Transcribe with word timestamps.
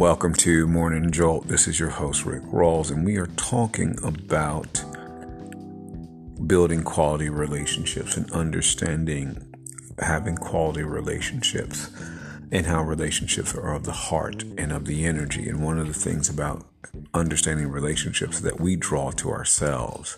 Welcome 0.00 0.32
to 0.36 0.66
Morning 0.66 1.10
Jolt. 1.10 1.48
This 1.48 1.68
is 1.68 1.78
your 1.78 1.90
host, 1.90 2.24
Rick 2.24 2.44
Rawls, 2.44 2.90
and 2.90 3.04
we 3.04 3.18
are 3.18 3.26
talking 3.26 3.98
about 4.02 4.82
building 6.46 6.82
quality 6.82 7.28
relationships 7.28 8.16
and 8.16 8.32
understanding 8.32 9.54
having 9.98 10.36
quality 10.36 10.84
relationships 10.84 11.90
and 12.50 12.64
how 12.64 12.82
relationships 12.82 13.54
are 13.54 13.74
of 13.74 13.84
the 13.84 13.92
heart 13.92 14.42
and 14.56 14.72
of 14.72 14.86
the 14.86 15.04
energy. 15.04 15.46
And 15.50 15.62
one 15.62 15.78
of 15.78 15.86
the 15.86 15.92
things 15.92 16.30
about 16.30 16.64
understanding 17.12 17.68
relationships 17.68 18.40
that 18.40 18.58
we 18.58 18.76
draw 18.76 19.10
to 19.10 19.28
ourselves 19.28 20.16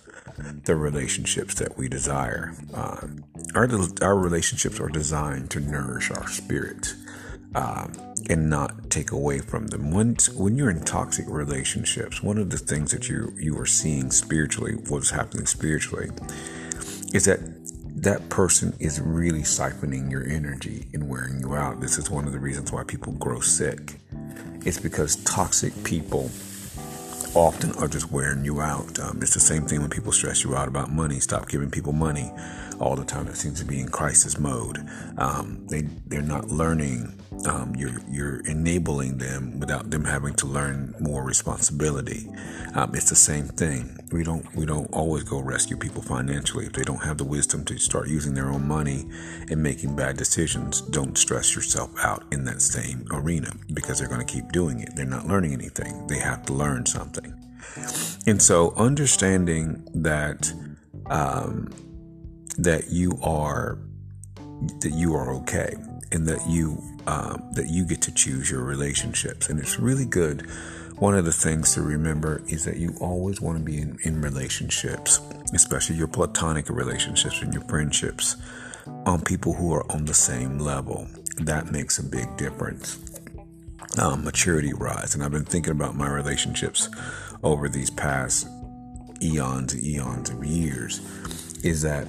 the 0.65 0.77
relationships 0.77 1.57
that 1.57 1.77
we 1.77 1.89
desire. 1.89 2.55
Uh, 2.73 3.09
our, 3.57 3.69
our 4.01 4.17
relationships 4.17 4.79
are 4.79 4.89
designed 4.89 5.51
to 5.51 5.59
nourish 5.59 6.13
our 6.13 6.29
spirit 6.29 6.95
um, 7.55 7.93
and 8.29 8.49
not 8.49 8.82
take 8.93 9.11
away 9.11 9.39
from 9.39 9.69
them. 9.69 9.91
When 9.91 10.57
you're 10.57 10.71
in 10.71 10.85
toxic 10.85 11.25
relationships, 11.29 12.23
one 12.23 12.39
of 12.39 12.51
the 12.51 12.59
things 12.59 12.93
that 12.93 13.09
you 13.09 13.33
you 13.39 13.59
are 13.59 13.67
seeing 13.67 14.11
spiritually, 14.11 14.75
what's 14.89 15.11
happening 15.11 15.47
spiritually, 15.47 16.11
is 17.15 17.25
that 17.25 17.41
that 18.03 18.29
person 18.29 18.75
is 18.81 19.01
really 19.01 19.43
siphoning 19.43 20.11
your 20.11 20.27
energy 20.27 20.89
and 20.93 21.09
wearing 21.09 21.41
you 21.41 21.55
out. 21.55 21.81
This 21.81 21.99
is 21.99 22.11
one 22.11 22.27
of 22.27 22.33
the 22.33 22.39
reasons 22.39 22.73
why 22.73 22.85
people 22.85 23.13
grow 23.15 23.41
sick. 23.41 23.99
It's 24.65 24.79
because 24.79 25.17
toxic 25.25 25.73
people 25.85 26.31
often 27.35 27.73
are 27.77 27.89
just 27.89 28.11
wearing 28.11 28.45
you 28.45 28.61
out. 28.61 28.99
Um, 28.99 29.21
it's 29.23 29.35
the 29.35 29.41
same 29.41 29.67
thing 29.67 29.81
when 29.81 29.91
people 29.91 30.13
stress 30.13 30.45
you 30.45 30.55
out 30.55 30.69
about 30.69 30.91
money. 30.91 31.19
Stop 31.21 31.49
giving 31.49 31.71
people 31.71 31.93
money 31.93 32.31
all 32.79 32.95
the 32.97 33.05
time. 33.05 33.27
It 33.29 33.37
seems 33.37 33.59
to 33.61 33.65
be 33.65 33.81
in 33.81 33.89
crisis 33.89 34.39
mode. 34.39 34.87
Um, 35.17 35.67
they 35.69 35.83
they're 36.09 36.23
not 36.23 36.49
learning. 36.49 37.22
Um, 37.47 37.75
you're 37.77 38.01
you're 38.09 38.41
enabling 38.47 39.19
them 39.19 39.59
without 39.59 39.91
them 39.91 40.05
having 40.05 40.35
to 40.35 40.47
learn 40.47 40.95
more 41.01 41.25
responsibility. 41.25 42.29
Um, 42.75 42.95
it's 42.95 43.11
the 43.11 43.17
same 43.17 43.49
thing. 43.49 43.99
We 44.13 44.23
don't 44.23 44.55
we 44.55 44.65
don't 44.65 44.87
always 44.93 45.25
go 45.25 45.41
rescue 45.41 45.77
people 45.77 46.03
financially 46.03 46.67
if 46.67 46.73
they 46.73 46.83
don't 46.83 47.03
have 47.03 47.19
the 47.19 47.25
wisdom 47.25 47.65
to 47.65 47.79
start 47.79 48.09
using 48.09 48.35
their 48.35 48.49
own 48.51 48.67
money 48.69 49.09
and 49.51 49.63
making 49.63 49.97
bad 49.97 50.17
decisions. 50.17 50.83
Don't 50.83 51.19
stress 51.19 51.57
yourself 51.57 51.91
out 52.03 52.25
in 52.31 52.45
that 52.45 52.63
same 52.63 53.07
arena 53.11 53.53
because 53.75 53.99
they're 53.99 54.09
going 54.09 54.25
to 54.25 54.33
keep 54.33 54.53
doing 54.53 54.81
it. 54.81 54.91
They're 54.95 55.05
not 55.05 55.27
learning 55.27 55.53
anything. 55.53 56.07
They 56.07 56.19
have 56.19 56.45
to 56.47 56.53
learn 56.53 56.87
something. 56.87 57.35
And 58.27 58.41
so 58.41 58.73
understanding 58.77 59.89
that 59.95 60.53
um, 61.07 61.71
that 62.59 62.91
you 62.91 63.19
are 63.23 63.79
that 64.81 64.93
you 64.93 65.15
are 65.15 65.35
okay 65.35 65.75
and 66.13 66.27
that 66.29 66.47
you 66.49 66.83
um, 67.07 67.43
that 67.53 67.69
you 67.69 67.85
get 67.85 68.01
to 68.03 68.13
choose 68.13 68.51
your 68.51 68.63
relationships. 68.63 69.49
And 69.49 69.59
it's 69.59 69.79
really 69.79 70.07
good. 70.07 70.43
One 70.99 71.17
of 71.17 71.25
the 71.25 71.33
things 71.33 71.75
to 71.75 71.83
remember 71.83 72.43
is 72.47 72.65
that 72.65 72.77
you 72.77 72.95
always 73.01 73.41
want 73.41 73.59
to 73.59 73.65
be 73.65 73.79
in, 73.79 73.99
in 74.05 74.23
relationships 74.23 75.21
especially 75.53 75.97
your 75.97 76.09
platonic 76.09 76.69
relationships 76.69 77.43
and 77.43 77.53
your 77.53 77.63
friendships 77.65 78.37
on 79.07 79.21
people 79.21 79.53
who 79.53 79.73
are 79.73 79.91
on 79.93 80.05
the 80.05 80.15
same 80.15 80.59
level. 80.59 81.07
That 81.39 81.71
makes 81.71 81.99
a 81.99 82.03
big 82.03 82.37
difference. 82.37 82.99
Um, 83.99 84.25
maturity 84.25 84.73
rise. 84.73 85.15
And 85.15 85.23
i've 85.23 85.31
been 85.31 85.45
thinking 85.45 85.73
about 85.73 85.95
my 85.95 86.09
relationships 86.09 86.89
over 87.43 87.69
these 87.69 87.91
past 87.91 88.49
eons 89.21 89.75
and 89.75 89.85
eons 89.85 90.31
of 90.31 90.45
years 90.45 91.01
is 91.63 91.83
that 91.83 92.07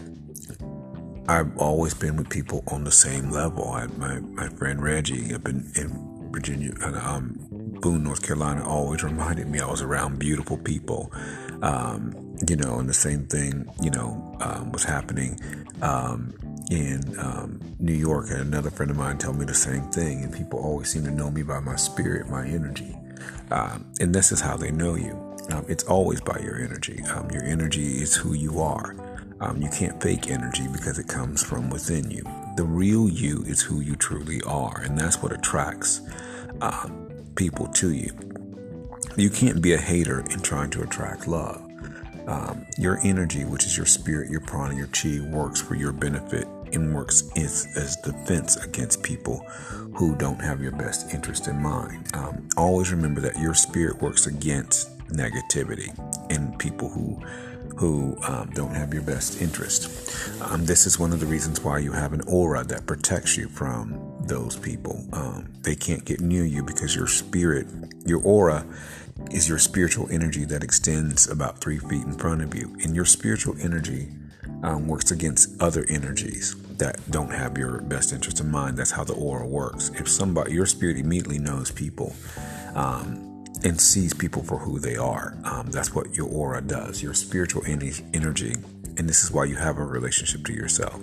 I've 1.28 1.58
always 1.58 1.94
been 1.94 2.18
with 2.18 2.30
people 2.30 2.64
on 2.68 2.84
the 2.84 2.92
same 2.92 3.32
level. 3.32 3.70
I, 3.70 3.88
my 3.88 4.20
my 4.20 4.50
friend 4.50 4.82
Reggie 4.82 5.34
up 5.34 5.48
in, 5.48 5.72
in 5.76 6.30
Virginia, 6.32 6.74
um, 6.82 7.38
Boone, 7.82 8.04
North 8.04 8.24
Carolina, 8.24 8.68
always 8.68 9.04
reminded 9.04 9.48
me 9.48 9.60
I 9.60 9.70
was 9.70 9.82
around 9.82 10.20
beautiful 10.20 10.58
people. 10.58 11.12
Um, 11.62 12.36
you 12.48 12.58
know, 12.58 12.80
and 12.80 12.89
the 12.89 12.94
same 12.94 13.26
thing, 13.28 13.70
you 13.82 13.89
know, 13.89 14.36
um, 14.42 14.72
was 14.73 14.83
happening 14.83 15.39
um, 15.82 16.33
in 16.70 17.17
um, 17.20 17.62
New 17.80 17.94
York. 17.94 18.30
And 18.32 18.42
another 18.42 18.70
friend 18.70 18.92
of 18.92 18.98
mine 18.98 19.17
told 19.17 19.38
me 19.38 19.45
the 19.45 19.54
same 19.54 19.83
thing. 19.92 20.23
And 20.23 20.33
people 20.33 20.60
always 20.60 20.89
seem 20.89 21.06
to 21.06 21.12
know 21.12 21.32
me 21.32 21.44
by 21.44 21.60
my 21.60 21.78
spirit, 21.78 22.28
my 22.30 22.45
energy. 22.45 22.98
Um, 23.52 23.86
and 24.02 24.14
this 24.14 24.33
is 24.33 24.42
how 24.42 24.58
they 24.58 24.72
know 24.72 24.95
you. 24.95 25.17
it's 25.70 25.83
always 25.86 26.20
by 26.20 26.39
your 26.39 26.60
energy. 26.60 27.02
your 27.32 27.44
energy 27.45 28.02
is 28.02 28.16
who 28.16 28.33
you 28.33 28.60
are. 28.60 29.13
Um, 29.43 29.61
you 29.61 29.70
can't 29.70 30.02
fake 30.02 30.30
energy 30.30 30.67
because 30.71 30.98
it 30.99 31.09
comes 31.09 31.43
from 31.43 31.70
within 31.70 32.09
you. 32.09 32.23
The 32.55 32.64
real 32.64 33.09
you 33.09 33.43
is 33.43 33.61
who 33.61 33.81
you 33.81 33.98
truly 33.98 34.42
are, 34.43 34.80
and 34.80 34.98
that's 34.98 35.21
what 35.21 35.33
attracts 35.33 35.99
uh, 36.61 36.89
people 37.36 37.67
to 37.67 37.92
you. 37.92 38.11
You 39.17 39.30
can't 39.30 39.61
be 39.61 39.73
a 39.73 39.77
hater 39.77 40.21
in 40.21 40.39
trying 40.39 40.70
to 40.71 40.83
attract 40.83 41.27
love. 41.27 41.61
Um, 42.26 42.65
your 42.77 42.99
energy, 43.03 43.43
which 43.43 43.65
is 43.65 43.76
your 43.76 43.86
spirit, 43.86 44.32
your 44.32 44.39
prana, 44.39 44.76
your 44.76 44.87
chi, 44.87 45.20
works 45.20 45.61
for 45.61 45.76
your 45.76 45.92
benefit 45.92 46.48
and 46.71 46.95
works 46.95 47.30
as, 47.36 47.67
as 47.76 47.98
defense 47.98 48.55
against 48.55 49.03
people 49.03 49.39
who 49.93 50.15
don't 50.15 50.39
have 50.39 50.61
your 50.61 50.71
best 50.71 51.14
interest 51.14 51.49
in 51.49 51.61
mind. 51.61 52.08
Um, 52.15 52.48
always 52.55 52.92
remember 52.92 53.20
that 53.20 53.37
your 53.37 53.53
spirit 53.53 54.02
works 54.02 54.26
against 54.26 54.89
negativity 55.09 55.92
and 56.30 56.58
people 56.58 56.87
who 56.87 57.20
who 57.78 58.17
um, 58.23 58.52
don't 58.54 58.73
have 58.73 58.94
your 58.94 59.04
best 59.04 59.42
interest. 59.42 59.89
Um, 60.42 60.66
this 60.66 60.86
is 60.86 61.00
one 61.00 61.11
of 61.11 61.20
the 61.20 61.26
reasons 61.26 61.61
why 61.61 61.80
you 61.80 61.92
have 61.92 62.14
an 62.14 62.22
aura 62.28 62.64
that 62.66 62.86
protects 62.86 63.38
you 63.38 63.50
from 63.50 64.00
those 64.28 64.56
people. 64.58 65.04
Um, 65.11 65.52
they 65.61 65.76
can't 65.76 66.06
get 66.06 66.22
near 66.22 66.45
you 66.45 66.64
because 66.64 66.95
your 66.95 67.08
spirit, 67.08 67.67
your 68.06 68.22
aura, 68.23 68.66
is 69.32 69.48
your 69.50 69.60
spiritual 69.60 70.08
energy 70.12 70.45
that 70.45 70.64
extends 70.64 71.28
about 71.30 71.60
three 71.60 71.80
feet 71.80 72.04
in 72.04 72.14
front 72.14 72.42
of 72.42 72.56
you. 72.56 72.76
And 72.83 72.95
your 72.95 73.06
spiritual 73.06 73.56
energy 73.62 74.10
um, 74.64 74.88
works 74.88 75.12
against 75.12 75.62
other 75.62 75.86
energies 75.89 76.56
that 76.78 77.00
don't 77.12 77.32
have 77.32 77.58
your 77.58 77.82
best 77.82 78.14
interest 78.14 78.39
in 78.39 78.50
mind. 78.50 78.78
That's 78.78 78.92
how 78.92 79.04
the 79.04 79.14
aura 79.14 79.48
works. 79.48 79.89
If 79.95 80.08
somebody, 80.08 80.54
your 80.54 80.66
spirit 80.66 80.98
immediately 80.98 81.39
knows 81.39 81.72
people. 81.72 82.16
Um, 82.76 83.33
and 83.64 83.80
sees 83.80 84.14
people 84.14 84.44
for 84.44 84.58
who 84.60 84.80
they 84.80 84.96
are. 84.96 85.38
Um, 85.44 85.72
that's 85.72 85.94
what 85.96 86.16
your 86.16 86.28
aura 86.28 86.62
does, 86.62 87.02
your 87.02 87.14
spiritual 87.14 87.64
energy. 87.66 88.56
And 88.98 89.10
this 89.10 89.24
is 89.24 89.32
why 89.32 89.46
you 89.46 89.56
have 89.56 89.78
a 89.78 89.86
relationship 89.86 90.46
to 90.46 90.54
yourself. 90.54 91.00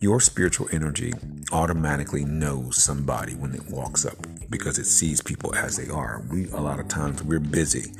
Your 0.00 0.20
spiritual 0.20 0.68
energy 0.72 1.14
automatically 1.52 2.24
knows 2.24 2.82
somebody 2.82 3.34
when 3.34 3.54
it 3.54 3.70
walks 3.70 4.04
up 4.04 4.16
because 4.50 4.78
it 4.78 4.84
sees 4.84 5.22
people 5.22 5.54
as 5.54 5.76
they 5.76 5.88
are. 5.88 6.22
We, 6.30 6.50
a 6.50 6.60
lot 6.60 6.80
of 6.80 6.88
times, 6.88 7.22
we're 7.22 7.40
busy 7.40 7.92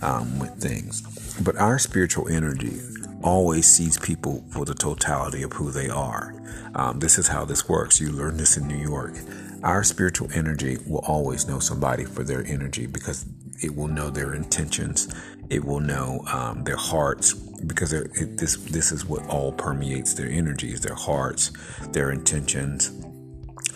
um, 0.00 0.38
with 0.38 0.54
things, 0.54 1.02
but 1.40 1.56
our 1.56 1.78
spiritual 1.78 2.28
energy 2.28 2.80
always 3.22 3.66
sees 3.66 3.98
people 3.98 4.44
for 4.50 4.64
the 4.64 4.74
totality 4.74 5.42
of 5.42 5.52
who 5.52 5.70
they 5.70 5.90
are. 5.90 6.34
Um, 6.74 7.00
this 7.00 7.18
is 7.18 7.28
how 7.28 7.44
this 7.44 7.68
works. 7.68 8.00
You 8.00 8.10
learn 8.10 8.36
this 8.36 8.56
in 8.56 8.66
New 8.66 8.78
York. 8.78 9.14
Our 9.62 9.84
spiritual 9.84 10.28
energy 10.32 10.78
will 10.86 11.04
always 11.06 11.46
know 11.46 11.58
somebody 11.58 12.04
for 12.04 12.24
their 12.24 12.44
energy 12.46 12.86
because 12.86 13.26
it 13.62 13.74
will 13.74 13.88
know 13.88 14.08
their 14.08 14.34
intentions. 14.34 15.12
It 15.50 15.64
will 15.64 15.80
know 15.80 16.24
um, 16.32 16.64
their 16.64 16.76
hearts 16.76 17.34
because 17.34 17.92
it, 17.92 18.38
this 18.38 18.56
this 18.56 18.90
is 18.90 19.04
what 19.04 19.26
all 19.26 19.52
permeates 19.52 20.14
their 20.14 20.28
energies, 20.28 20.80
their 20.80 20.94
hearts, 20.94 21.52
their 21.88 22.10
intentions, 22.10 22.90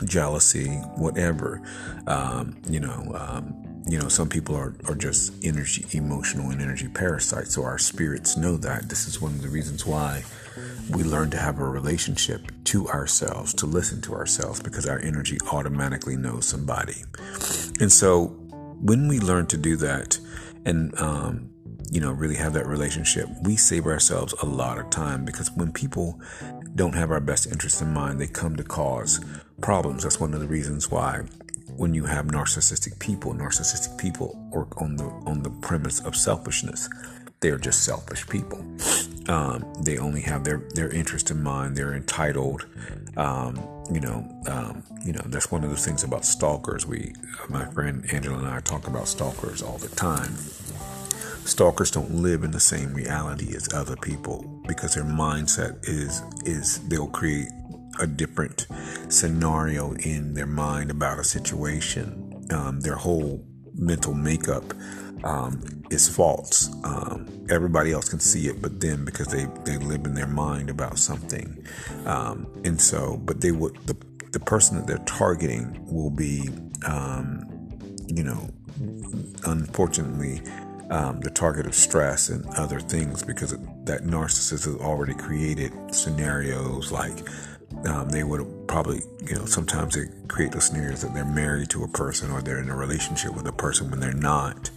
jealousy, 0.05 0.69
whatever. 0.97 1.61
Um, 2.06 2.56
you 2.69 2.81
know, 2.81 3.12
um, 3.15 3.83
you 3.87 3.99
know, 3.99 4.09
some 4.09 4.28
people 4.28 4.56
are, 4.56 4.75
are 4.89 4.94
just 4.94 5.33
energy, 5.44 5.84
emotional 5.93 6.50
and 6.50 6.62
energy 6.62 6.89
parasites. 6.89 7.55
So 7.55 7.65
our 7.65 7.78
spirits 7.78 8.37
know 8.37 8.56
that. 8.59 8.89
This 8.89 9.06
is 9.06 9.21
one 9.21 9.33
of 9.33 9.43
the 9.43 9.49
reasons 9.49 9.84
why 9.84 10.25
we 10.91 11.03
learn 11.03 11.31
to 11.31 11.39
have 11.39 11.59
a 11.59 11.65
relationship 11.65 12.50
to 12.65 12.89
ourselves, 12.89 13.55
to 13.55 13.67
listen 13.67 14.00
to 14.03 14.14
ourselves, 14.14 14.61
because 14.61 14.87
our 14.87 14.99
energy 15.00 15.38
automatically 15.53 16.17
knows 16.17 16.47
somebody. 16.47 17.05
And 17.81 17.93
so 17.93 18.26
when 18.81 19.08
we 19.08 19.19
learn 19.19 19.47
to 19.47 19.56
do 19.56 19.76
that 19.76 20.19
and 20.64 20.99
um, 21.00 21.50
you 21.91 22.00
know 22.00 22.12
really 22.12 22.35
have 22.35 22.53
that 22.53 22.67
relationship 22.67 23.29
we 23.43 23.56
save 23.56 23.87
ourselves 23.87 24.35
a 24.43 24.47
lot 24.47 24.79
of 24.79 24.91
time 24.91 25.25
because 25.25 25.50
when 25.53 25.73
people 25.73 26.20
don't 26.75 26.94
have 26.94 27.11
our 27.11 27.20
best 27.20 27.47
interests 27.47 27.81
in 27.81 27.93
mind 27.93 28.20
they 28.20 28.26
come 28.26 28.56
to 28.56 28.64
cause 28.64 29.25
problems. 29.61 30.03
That's 30.03 30.20
one 30.20 30.35
of 30.35 30.41
the 30.41 30.47
reasons 30.47 30.91
why 30.91 31.23
when 31.76 31.94
you 31.94 32.05
have 32.05 32.26
narcissistic 32.26 32.99
people 32.99 33.32
narcissistic 33.32 33.97
people 33.99 34.37
work 34.53 34.81
on 34.81 34.97
the 34.97 35.05
on 35.05 35.43
the 35.43 35.50
premise 35.50 36.00
of 36.00 36.17
selfishness. 36.17 36.88
They're 37.41 37.58
just 37.58 37.85
selfish 37.85 38.26
people 38.26 38.64
um, 39.29 39.65
they 39.82 39.99
only 39.99 40.21
have 40.21 40.44
their 40.44 40.59
their 40.75 40.91
interest 40.91 41.31
in 41.31 41.43
mind 41.43 41.76
they're 41.76 41.94
entitled 41.94 42.67
um, 43.17 43.56
you 43.93 44.00
know, 44.00 44.26
um, 44.47 44.82
you 45.05 45.12
know, 45.12 45.23
that's 45.26 45.50
one 45.50 45.65
of 45.65 45.71
the 45.71 45.76
things 45.76 46.03
about 46.03 46.25
stalkers. 46.25 46.87
We, 46.87 47.15
my 47.49 47.67
friend 47.67 48.05
Angela 48.12 48.38
and 48.38 48.49
I 48.49 48.61
talk 48.61 48.87
about 48.87 49.09
stalkers 49.09 49.62
all 49.62 49.79
the 49.79 49.88
time. 49.88 50.35
Stalkers 51.44 51.91
don't 51.91 52.11
live 52.11 52.43
in 52.43 52.53
the 52.53 52.61
same 52.61 52.94
reality 52.94 53.55
as 53.55 53.73
other 53.75 53.97
people 53.97 54.62
because 54.67 54.94
their 54.94 55.05
mindset 55.05 55.87
is 55.87 56.23
is 56.47 56.81
they'll 56.88 57.09
create 57.09 57.49
a 58.00 58.06
different 58.06 58.67
scenario 59.09 59.93
in 59.93 60.32
their 60.32 60.47
mind 60.47 60.91
about 60.91 61.19
a 61.19 61.25
situation. 61.25 62.47
Um, 62.50 62.81
their 62.81 62.97
whole 62.97 63.44
mental 63.75 64.15
makeup 64.15 64.65
um, 65.25 65.61
is 65.91 66.09
false. 66.09 66.71
Um, 66.85 67.26
everybody 67.50 67.93
else 67.93 68.09
can 68.09 68.21
see 68.21 68.47
it, 68.47 68.62
but 68.62 68.81
them 68.81 69.05
because 69.05 69.29
they 69.29 69.47
they 69.65 69.79
live 69.79 70.05
in 70.05 70.15
their 70.15 70.26
mind 70.26 70.71
about 70.71 70.99
something, 70.99 71.67
um, 72.06 72.47
and 72.65 72.81
so 72.81 73.17
but 73.25 73.41
they 73.41 73.50
would 73.50 73.76
the 73.87 73.97
the 74.32 74.41
person 74.41 74.76
that 74.76 74.87
they're 74.87 75.05
targeting 75.06 75.85
will 75.93 76.11
be, 76.11 76.50
um, 76.87 77.43
you 78.06 78.23
know, 78.23 78.49
unfortunately. 79.44 80.43
Um, 80.91 81.21
the 81.21 81.31
target 81.31 81.65
of 81.65 81.75
stress 81.75 82.29
and 82.29 82.44
other 82.56 82.79
things 82.79 83.23
because 83.23 83.53
that 83.85 84.03
narcissist 84.03 84.67
has 84.67 84.77
already 84.77 85.15
created 85.15 85.73
scenarios 85.93 86.93
like 86.93 87.27
um, 87.87 88.09
they 88.09 88.25
would 88.25 88.47
probably, 88.67 89.03
you 89.27 89.35
know, 89.35 89.44
sometimes 89.44 89.94
they 89.94 90.06
create 90.29 90.53
those 90.53 90.67
scenarios 90.67 91.03
that 91.03 91.12
they're 91.12 91.25
married 91.25 91.70
to 91.70 91.85
a 91.85 91.88
person 91.88 92.31
or 92.31 92.41
they're 92.41 92.59
in 92.59 92.70
a 92.70 92.77
relationship 92.77 93.35
with 93.35 93.47
a 93.47 93.53
person 93.53 93.91
when 93.91 94.00
they're 94.00 94.12
not. 94.12 94.70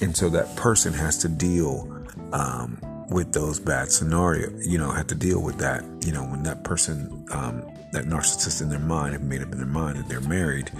And 0.00 0.16
so 0.16 0.28
that 0.30 0.54
person 0.56 0.92
has 0.94 1.18
to 1.18 1.28
deal 1.28 1.88
um, 2.32 2.80
with 3.10 3.32
those 3.32 3.58
bad 3.60 3.90
scenarios, 3.92 4.66
you 4.66 4.78
know, 4.78 4.90
have 4.90 5.08
to 5.08 5.14
deal 5.14 5.42
with 5.42 5.58
that, 5.58 5.84
you 6.04 6.12
know, 6.12 6.22
when 6.24 6.42
that 6.44 6.64
person, 6.64 7.26
um, 7.32 7.66
that 7.92 8.04
narcissist 8.04 8.62
in 8.62 8.68
their 8.68 8.78
mind 8.78 9.12
have 9.12 9.22
made 9.22 9.42
up 9.42 9.52
in 9.52 9.58
their 9.58 9.66
mind 9.66 9.98
that 9.98 10.08
they're 10.08 10.20
married, 10.20 10.70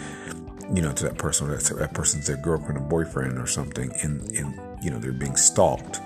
you 0.73 0.81
know, 0.81 0.93
to 0.93 1.05
that 1.05 1.19
person, 1.19 1.49
that, 1.49 1.61
that 1.61 1.93
person's 1.93 2.27
their 2.27 2.37
girlfriend 2.37 2.79
or 2.79 2.81
boyfriend 2.83 3.37
or 3.39 3.47
something, 3.47 3.93
and, 4.03 4.23
and, 4.33 4.59
you 4.83 4.91
know, 4.91 4.99
they're 4.99 5.13
being 5.13 5.37
stalked 5.37 6.01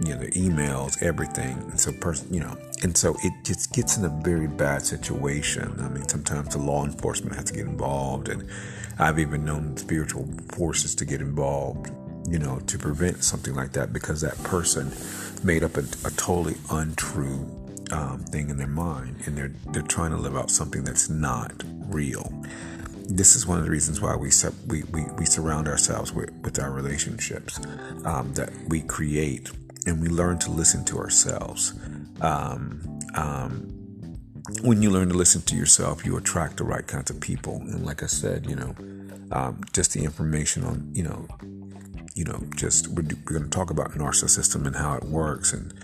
you 0.00 0.12
know, 0.12 0.20
their 0.20 0.30
emails, 0.30 1.00
everything. 1.02 1.56
And 1.70 1.78
so, 1.78 1.92
person, 1.92 2.32
you 2.32 2.40
know, 2.40 2.56
and 2.82 2.96
so 2.96 3.16
it 3.22 3.32
just 3.44 3.72
gets 3.72 3.96
in 3.96 4.04
a 4.04 4.08
very 4.08 4.48
bad 4.48 4.82
situation. 4.82 5.74
I 5.80 5.88
mean, 5.88 6.08
sometimes 6.08 6.50
the 6.50 6.58
law 6.58 6.84
enforcement 6.84 7.36
has 7.36 7.44
to 7.46 7.54
get 7.54 7.66
involved, 7.66 8.28
and 8.28 8.48
I've 8.98 9.18
even 9.18 9.44
known 9.44 9.76
spiritual 9.76 10.28
forces 10.52 10.94
to 10.96 11.04
get 11.04 11.20
involved, 11.20 11.90
you 12.28 12.38
know, 12.38 12.58
to 12.66 12.78
prevent 12.78 13.24
something 13.24 13.54
like 13.54 13.72
that 13.72 13.92
because 13.92 14.20
that 14.20 14.40
person 14.42 14.92
made 15.42 15.62
up 15.62 15.76
a, 15.76 15.80
a 16.04 16.10
totally 16.16 16.56
untrue 16.70 17.50
um, 17.92 18.24
thing 18.24 18.50
in 18.50 18.56
their 18.56 18.66
mind, 18.66 19.16
and 19.26 19.36
they're 19.36 19.52
they're 19.70 19.82
trying 19.82 20.10
to 20.10 20.16
live 20.16 20.36
out 20.36 20.50
something 20.50 20.84
that's 20.84 21.08
not 21.08 21.62
real. 21.86 22.32
This 23.06 23.36
is 23.36 23.46
one 23.46 23.58
of 23.58 23.64
the 23.64 23.70
reasons 23.70 24.00
why 24.00 24.16
we 24.16 24.30
we, 24.66 24.82
we, 24.84 25.04
we 25.18 25.26
surround 25.26 25.68
ourselves 25.68 26.12
with, 26.12 26.30
with 26.42 26.58
our 26.58 26.70
relationships 26.70 27.60
um, 28.06 28.32
that 28.34 28.50
we 28.68 28.80
create 28.80 29.50
and 29.86 30.00
we 30.00 30.08
learn 30.08 30.38
to 30.38 30.50
listen 30.50 30.84
to 30.86 30.98
ourselves. 30.98 31.74
Um, 32.22 33.00
um, 33.14 33.73
when 34.62 34.82
you 34.82 34.90
learn 34.90 35.08
to 35.08 35.14
listen 35.14 35.42
to 35.42 35.56
yourself, 35.56 36.04
you 36.04 36.16
attract 36.16 36.58
the 36.58 36.64
right 36.64 36.86
kinds 36.86 37.10
of 37.10 37.20
people. 37.20 37.56
And 37.56 37.84
like 37.84 38.02
I 38.02 38.06
said, 38.06 38.46
you 38.46 38.56
know, 38.56 38.74
um, 39.32 39.62
just 39.72 39.92
the 39.92 40.04
information 40.04 40.64
on, 40.64 40.90
you 40.92 41.02
know, 41.02 41.26
you 42.14 42.24
know, 42.24 42.40
just 42.54 42.88
we're, 42.88 43.02
we're 43.02 43.38
going 43.38 43.44
to 43.44 43.50
talk 43.50 43.70
about 43.70 43.92
narcissism 43.92 44.66
and 44.66 44.76
how 44.76 44.94
it 44.94 45.04
works 45.04 45.52
and 45.52 45.74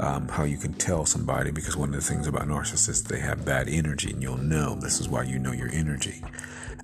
um, 0.00 0.28
how 0.28 0.44
you 0.44 0.58
can 0.58 0.74
tell 0.74 1.06
somebody 1.06 1.50
because 1.50 1.76
one 1.76 1.88
of 1.90 1.94
the 1.94 2.02
things 2.02 2.26
about 2.26 2.42
narcissists 2.42 3.04
they 3.04 3.20
have 3.20 3.44
bad 3.44 3.68
energy 3.68 4.10
and 4.10 4.22
you'll 4.22 4.36
know 4.36 4.74
this 4.74 5.00
is 5.00 5.08
why 5.08 5.22
you 5.22 5.38
know 5.38 5.52
your 5.52 5.70
energy. 5.72 6.22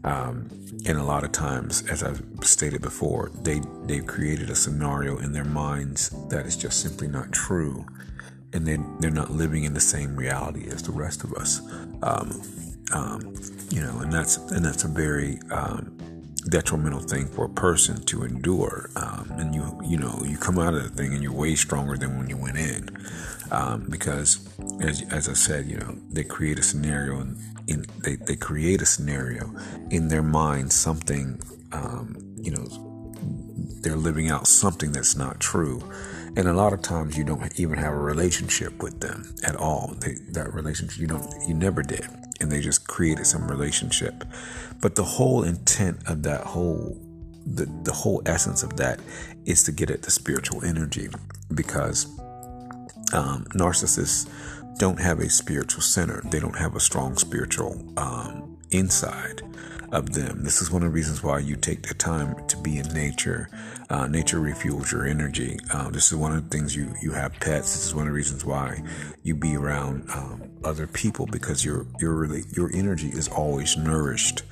Um, 0.05 0.49
and 0.87 0.99
a 0.99 1.03
lot 1.03 1.25
of 1.25 1.33
times, 1.33 1.83
as 1.89 2.03
I've 2.03 2.23
stated 2.43 2.83
before, 2.83 3.31
they 3.43 3.63
they've 3.85 4.07
created 4.07 4.51
a 4.51 4.55
scenario 4.55 5.17
in 5.19 5.33
their 5.33 5.45
minds 5.45 6.11
that 6.29 6.45
is 6.45 6.57
just 6.57 6.81
simply 6.81 7.09
not 7.09 7.33
true, 7.33 7.87
and 8.55 8.67
they 8.67 8.79
they're 9.01 9.11
not 9.11 9.31
living 9.31 9.65
in 9.65 9.75
the 9.75 9.81
same 9.81 10.17
reality 10.17 10.69
as 10.71 10.83
the 10.83 10.93
rest 10.93 11.25
of 11.25 11.35
us. 11.35 11.61
Um, 12.03 12.41
um, 12.93 13.35
you 13.71 13.83
know, 13.83 13.99
and 13.99 14.13
that's 14.13 14.37
and 14.37 14.65
that's 14.65 14.85
a 14.85 14.89
very 14.89 15.39
um, 15.51 15.99
detrimental 16.49 17.01
thing 17.01 17.27
for 17.27 17.47
a 17.47 17.49
person 17.49 18.03
to 18.05 18.25
endure. 18.25 18.91
Um, 18.97 19.31
and 19.37 19.55
you 19.55 19.81
you 19.85 19.99
know 19.99 20.23
you 20.25 20.39
come 20.39 20.59
out 20.59 20.75
of 20.75 20.83
the 20.85 20.91
thing 20.91 21.13
and 21.13 21.23
you're 21.23 21.33
way 21.33 21.57
stronger 21.57 21.97
than 21.97 22.17
when 22.17 22.31
you 22.31 22.37
went 22.37 22.57
in, 22.57 22.89
um, 23.51 23.87
because 23.91 24.49
as 24.81 25.03
as 25.11 25.29
I 25.29 25.35
said, 25.35 25.67
you 25.67 25.77
know 25.77 25.97
they 26.11 26.25
create 26.25 26.59
a 26.59 26.63
scenario 26.63 27.21
and 27.21 27.37
in 27.67 27.87
they, 27.99 28.17
they 28.17 28.37
create 28.37 28.83
a 28.83 28.87
scenario 28.87 29.53
in 29.91 30.09
their 30.09 30.23
mind 30.23 30.73
something 30.73 31.41
um, 31.73 32.17
you 32.37 32.51
know 32.51 32.67
they're 33.81 33.97
living 33.97 34.31
out 34.31 34.47
something 34.47 34.93
that's 34.93 35.17
not 35.17 35.41
true 35.41 35.83
and 36.37 36.49
a 36.49 36.53
lot 36.53 36.73
of 36.73 36.83
times 36.83 37.17
you 37.17 37.25
don't 37.25 37.59
even 37.59 37.79
have 37.79 37.93
a 37.93 37.99
relationship 37.99 38.83
with 38.83 39.01
them 39.01 39.35
at 39.45 39.57
all. 39.57 39.95
They, 40.01 40.15
that 40.31 40.53
relationship 40.53 40.99
you 40.99 41.07
don't 41.07 41.33
you 41.47 41.55
never 41.55 41.83
did. 41.83 42.07
And 42.41 42.51
they 42.51 42.61
just 42.61 42.87
created 42.89 43.27
some 43.27 43.49
relationship. 43.49 44.25
But 44.81 44.97
the 44.97 45.05
whole 45.05 45.45
intent 45.45 46.09
of 46.09 46.23
that 46.25 46.43
whole 46.43 47.01
the, 47.47 47.67
the 47.83 47.93
whole 47.93 48.23
essence 48.27 48.63
of 48.63 48.77
that 48.77 49.01
is 49.45 49.63
to 49.65 49.73
get 49.73 49.91
at 49.91 50.03
the 50.03 50.11
spiritual 50.11 50.65
energy 50.65 51.09
because 51.55 52.07
um, 53.13 53.45
narcissists 53.55 54.29
don't 54.79 54.99
have 54.99 55.21
a 55.21 55.29
spiritual 55.29 55.83
center. 55.83 56.23
They 56.25 56.41
don't 56.41 56.59
have 56.59 56.75
a 56.75 56.81
strong 56.81 57.17
spiritual 57.17 57.93
um, 57.97 58.54
inside 58.75 59.43
of 59.93 60.13
them. 60.13 60.43
This 60.43 60.61
is 60.61 60.71
one 60.71 60.83
of 60.83 60.91
the 60.91 60.95
reasons 60.95 61.23
why 61.23 61.39
you 61.39 61.55
take 61.55 61.87
the 61.87 61.95
time 61.95 62.35
to 62.49 62.57
be 62.57 62.79
in 62.79 62.89
nature. 62.89 63.49
Uh, 63.89 64.09
nature 64.09 64.41
refuels 64.41 64.91
your 64.91 65.07
energy. 65.07 65.59
Uh, 65.73 65.89
this 65.91 66.11
is 66.11 66.19
one 66.19 66.37
of 66.37 66.43
the 66.43 66.57
things 66.57 66.75
you 66.75 66.93
you 67.01 67.13
have 67.13 67.33
pets. 67.35 67.75
This 67.75 67.87
is 67.87 67.95
one 67.95 68.07
of 68.07 68.09
the 68.09 68.17
reasons 68.17 68.45
why 68.45 68.83
you 69.23 69.37
be 69.37 69.57
around 69.57 70.11
um, 70.11 70.43
other 70.65 70.87
people 70.87 71.27
because 71.27 71.65
your 71.65 71.87
your 72.01 72.37
your 72.57 72.71
energy 72.75 73.09
is 73.09 73.29
always 73.29 73.77
nourished 73.77 74.43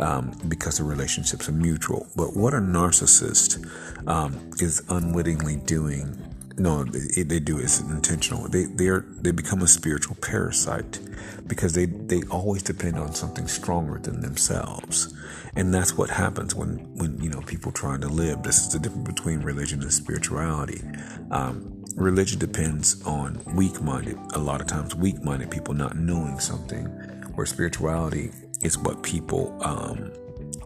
um, 0.00 0.36
because 0.48 0.78
the 0.78 0.84
relationships 0.84 1.48
are 1.48 1.52
mutual. 1.52 2.08
But 2.16 2.34
what 2.34 2.54
a 2.54 2.58
narcissist 2.58 3.64
um, 4.08 4.50
is 4.58 4.82
unwittingly 4.88 5.56
doing 5.56 6.16
no, 6.58 6.84
they, 6.84 7.22
they 7.22 7.40
do. 7.40 7.58
It's 7.58 7.80
intentional. 7.80 8.48
They 8.48 8.64
they 8.64 8.88
are 8.88 9.04
they 9.20 9.30
become 9.30 9.62
a 9.62 9.68
spiritual 9.68 10.16
parasite 10.20 11.00
because 11.46 11.72
they 11.72 11.86
they 11.86 12.22
always 12.30 12.62
depend 12.62 12.98
on 12.98 13.14
something 13.14 13.46
stronger 13.46 13.98
than 13.98 14.20
themselves, 14.20 15.14
and 15.54 15.72
that's 15.72 15.96
what 15.96 16.10
happens 16.10 16.54
when 16.54 16.78
when 16.96 17.20
you 17.20 17.30
know 17.30 17.40
people 17.42 17.72
trying 17.72 18.00
to 18.00 18.08
live. 18.08 18.42
This 18.42 18.60
is 18.66 18.72
the 18.72 18.78
difference 18.78 19.08
between 19.08 19.40
religion 19.40 19.82
and 19.82 19.92
spirituality. 19.92 20.82
Um, 21.30 21.84
religion 21.96 22.38
depends 22.38 23.02
on 23.04 23.40
weak-minded. 23.54 24.18
A 24.34 24.38
lot 24.38 24.60
of 24.60 24.66
times, 24.66 24.94
weak-minded 24.94 25.50
people 25.50 25.74
not 25.74 25.96
knowing 25.96 26.38
something, 26.40 26.86
where 27.34 27.46
spirituality 27.46 28.30
is 28.62 28.76
what 28.78 29.02
people 29.02 29.56
um, 29.62 30.10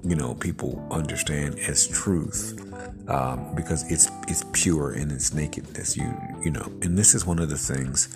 you 0.03 0.17
know 0.17 0.35
people 0.35 0.87
understand 0.91 1.59
as 1.61 1.87
truth 1.87 2.72
um, 3.09 3.55
because 3.55 3.91
it's 3.91 4.09
it's 4.29 4.45
pure 4.53 4.93
in 4.93 5.11
its 5.11 5.33
nakedness. 5.33 5.97
You 5.97 6.15
you 6.43 6.51
know, 6.51 6.73
and 6.83 6.99
this 6.99 7.15
is 7.15 7.27
one 7.27 7.39
of 7.39 7.49
the 7.49 7.59
things 7.59 8.09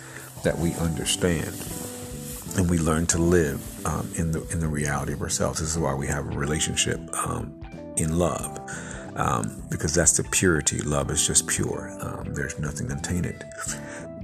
that 0.43 0.57
we 0.57 0.73
understand 0.75 1.53
and 2.57 2.69
we 2.69 2.79
learn 2.79 3.05
to 3.05 3.17
live 3.17 3.85
um, 3.85 4.09
in 4.15 4.31
the 4.31 4.45
in 4.49 4.59
the 4.59 4.67
reality 4.67 5.13
of 5.13 5.21
ourselves. 5.21 5.59
This 5.59 5.69
is 5.69 5.77
why 5.77 5.93
we 5.93 6.07
have 6.07 6.25
a 6.25 6.37
relationship 6.37 6.99
um, 7.13 7.53
in 7.97 8.17
love. 8.17 8.59
Um, 9.15 9.63
because 9.71 9.95
that's 9.95 10.15
the 10.15 10.23
purity. 10.25 10.77
Love 10.77 11.09
is 11.09 11.25
just 11.25 11.47
pure. 11.47 11.91
Um, 12.01 12.35
there's 12.35 12.59
nothing 12.59 12.91
untainted. 12.91 13.43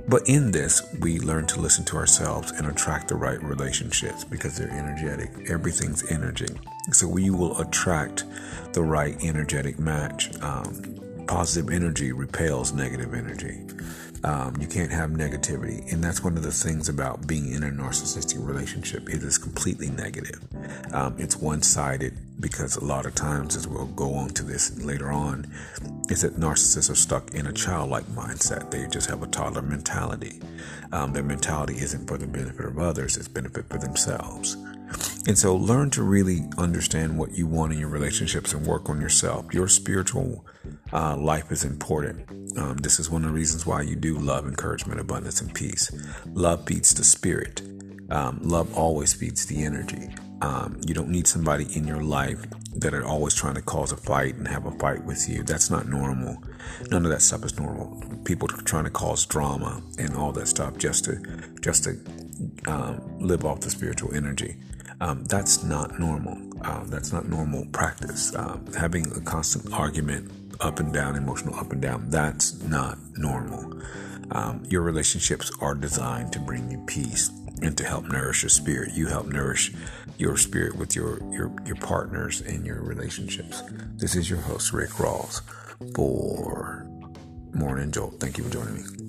But 0.08 0.28
in 0.28 0.52
this, 0.52 0.82
we 1.00 1.20
learn 1.20 1.48
to 1.48 1.62
listen 1.62 1.86
to 1.86 1.98
ourselves 1.98 2.52
and 2.52 2.68
attract 2.68 3.08
the 3.08 3.16
right 3.16 3.42
relationships 3.42 4.24
because 4.24 4.58
they're 4.58 4.70
energetic. 4.70 5.50
Everything's 5.50 6.10
energy. 6.12 6.48
So 6.92 7.08
we 7.08 7.30
will 7.30 7.60
attract 7.60 8.26
the 8.74 8.84
right 8.84 9.16
energetic 9.24 9.80
match. 9.80 10.30
Um, 10.42 11.26
positive 11.28 11.72
energy 11.72 12.12
repels 12.12 12.74
negative 12.74 13.14
energy. 13.14 13.62
Um, 14.26 14.56
you 14.60 14.68
can't 14.68 14.92
have 14.92 15.12
negativity. 15.12 15.92
And 15.92 16.04
that's 16.04 16.24
one 16.24 16.38
of 16.38 16.44
the 16.44 16.52
things 16.52 16.90
about 16.90 17.26
being 17.28 17.52
in 17.52 17.64
a 17.64 17.70
narcissistic 17.70 18.46
relationship. 18.46 19.10
It 19.10 19.24
is 19.24 19.38
completely 19.38 19.90
negative. 19.90 20.42
Um, 20.94 21.16
it's 21.18 21.38
one 21.38 21.62
sided 21.62 22.18
because 22.40 22.76
a 22.76 22.84
lot 22.84 23.06
of 23.06 23.16
times, 23.16 23.56
as 23.56 23.68
we'll 23.68 23.86
go 23.88 24.14
on 24.14 24.30
to 24.30 24.44
this 24.44 24.78
later 24.84 25.12
on, 25.12 25.52
is 26.10 26.22
that 26.22 26.38
narcissists 26.38 26.90
are 26.90 26.96
stuck 26.96 27.34
in 27.34 27.48
a 27.48 27.54
childlike 27.54 28.06
mindset. 28.06 28.72
They 28.72 28.88
just 28.88 29.10
have 29.10 29.24
a 29.24 29.28
toddler 29.28 29.62
mentality. 29.62 30.42
Um, 30.92 31.14
their 31.14 31.24
mentality 31.24 31.76
isn't 31.76 32.08
for 32.08 32.18
the 32.18 32.28
benefit 32.28 32.66
of 32.66 32.80
others, 32.80 33.18
it's 33.18 33.28
benefit 33.28 33.70
for 33.70 33.78
themselves. 33.78 34.58
And 35.26 35.38
so 35.38 35.56
learn 35.56 35.90
to 35.92 36.04
really 36.04 36.42
understand 36.58 37.18
what 37.18 37.32
you 37.32 37.48
want 37.48 37.74
in 37.74 37.80
your 37.80 37.90
relationships 37.90 38.54
and 38.54 38.66
work 38.66 38.90
on 38.90 39.00
yourself. 39.00 39.54
Your 39.54 39.68
spiritual 39.68 40.46
uh, 40.92 41.16
life 41.18 41.52
is 41.52 41.64
important. 41.64 42.58
Um, 42.58 42.78
this 42.78 43.00
is 43.00 43.10
one 43.10 43.24
of 43.24 43.30
the 43.30 43.34
reasons 43.34 43.66
why 43.66 43.82
you 43.82 43.96
do 43.96 44.18
love, 44.18 44.46
encouragement, 44.46 45.00
abundance, 45.00 45.42
and 45.42 45.54
peace. 45.54 45.92
Love 46.28 46.66
beats 46.66 46.94
the 46.94 47.04
spirit. 47.04 47.62
Um, 48.10 48.40
love 48.44 48.78
always 48.78 49.14
beats 49.14 49.46
the 49.46 49.64
energy. 49.64 50.10
Um, 50.44 50.82
you 50.86 50.94
don't 50.94 51.08
need 51.08 51.26
somebody 51.26 51.66
in 51.74 51.88
your 51.88 52.04
life 52.04 52.46
that 52.76 52.94
are 52.94 53.06
always 53.06 53.34
trying 53.34 53.56
to 53.56 53.62
cause 53.62 53.94
a 53.94 53.98
fight 53.98 54.36
and 54.36 54.46
have 54.50 54.66
a 54.66 54.72
fight 54.72 55.06
with 55.06 55.30
you. 55.30 55.42
That's 55.42 55.70
not 55.70 55.88
normal. 55.88 56.44
None 56.92 57.06
of 57.06 57.12
that 57.12 57.22
stuff 57.22 57.46
is 57.46 57.58
normal. 57.58 58.04
People 58.26 58.50
trying 58.50 58.84
to 58.84 58.90
cause 58.90 59.26
drama 59.26 59.82
and 59.98 60.14
all 60.18 60.34
that 60.34 60.50
stuff 60.50 60.78
just 60.78 61.06
to 61.06 61.16
just 61.62 61.86
to 61.86 61.92
um, 62.68 63.20
live 63.20 63.46
off 63.46 63.62
the 63.62 63.70
spiritual 63.70 64.14
energy. 64.14 64.58
Um, 65.00 65.24
that's 65.24 65.64
not 65.64 65.98
normal. 65.98 66.38
Uh, 66.62 66.84
that's 66.88 67.14
not 67.14 67.26
normal 67.30 67.66
practice. 67.72 68.36
Um, 68.36 68.66
having 68.78 69.10
a 69.16 69.22
constant 69.22 69.74
argument 69.74 70.30
up 70.60 70.82
and 70.82 70.94
down, 70.94 71.16
emotional 71.16 71.56
up 71.56 71.72
and 71.72 71.82
down, 71.82 72.10
that's 72.10 72.62
not 72.64 72.98
normal. 73.16 73.82
Um, 74.32 74.64
your 74.68 74.82
relationships 74.82 75.54
are 75.62 75.74
designed 75.74 76.34
to 76.34 76.40
bring 76.40 76.70
you 76.70 76.84
peace 76.86 77.32
and 77.62 77.78
to 77.78 77.86
help 77.86 78.06
nourish 78.06 78.44
your 78.44 78.50
spirit. 78.50 78.94
You 78.94 79.08
help 79.08 79.28
nourish 79.28 79.72
your 80.18 80.38
spirit 80.38 80.76
with 80.76 80.96
your, 80.96 81.20
your, 81.32 81.52
your 81.66 81.76
partners 81.78 82.42
and 82.42 82.66
your 82.66 82.82
relationships. 82.82 83.64
This 83.96 84.16
is 84.16 84.30
your 84.30 84.40
host, 84.40 84.74
Rick 84.74 84.92
Rawls, 84.92 85.42
for 85.96 86.88
Morning 87.54 87.92
Jolt. 87.92 88.20
Thank 88.20 88.38
you 88.38 88.44
for 88.44 88.52
joining 88.52 88.76
me. 88.76 89.04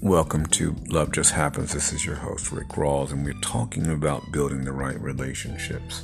Welcome 0.00 0.46
to 0.46 0.74
Love 0.88 1.12
Just 1.12 1.32
Happens. 1.32 1.74
This 1.74 1.92
is 1.92 2.06
your 2.06 2.14
host, 2.14 2.50
Rick 2.50 2.68
Rawls, 2.68 3.12
and 3.12 3.24
we're 3.24 3.34
talking 3.42 3.88
about 3.88 4.32
building 4.32 4.64
the 4.64 4.72
right 4.72 4.98
relationships 4.98 6.02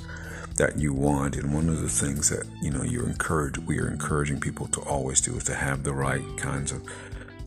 that 0.56 0.78
you 0.78 0.92
want. 0.92 1.36
And 1.36 1.52
one 1.54 1.68
of 1.68 1.80
the 1.80 1.88
things 1.88 2.28
that 2.30 2.46
you 2.62 2.70
know 2.70 2.82
you're 2.82 3.08
encouraged, 3.08 3.58
we 3.58 3.78
are 3.80 3.88
encouraging 3.88 4.40
people 4.40 4.66
to 4.68 4.80
always 4.82 5.20
do 5.20 5.36
is 5.36 5.44
to 5.44 5.54
have 5.54 5.82
the 5.82 5.92
right 5.92 6.24
kinds 6.36 6.72
of, 6.72 6.82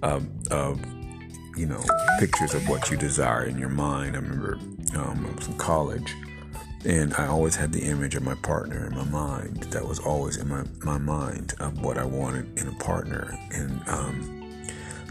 of, 0.02 0.28
of 0.52 0.80
you 1.58 1.66
know, 1.66 1.84
pictures 2.20 2.54
of 2.54 2.68
what 2.70 2.90
you 2.92 2.98
desire 2.98 3.46
in 3.46 3.58
your 3.58 3.70
mind. 3.70 4.16
I 4.16 4.20
remember 4.20 4.60
um, 4.96 5.26
I 5.26 5.36
was 5.36 5.48
in 5.48 5.58
college, 5.58 6.16
and 6.86 7.14
I 7.16 7.28
always 7.28 7.56
had 7.56 7.72
the 7.72 7.82
image 7.82 8.16
of 8.16 8.24
my 8.24 8.36
partner 8.36 8.88
in 8.88 8.96
my 8.96 9.06
mind. 9.06 9.64
That 9.72 9.88
was 9.88 10.00
always 10.00 10.38
in 10.38 10.48
my 10.48 10.64
my 10.84 10.98
mind 10.98 11.54
of 11.60 11.82
what 11.82 11.98
I 11.98 12.06
wanted 12.06 12.58
in 12.60 12.68
a 12.68 12.74
partner, 12.74 13.38
and 13.52 13.82
um, 13.88 14.64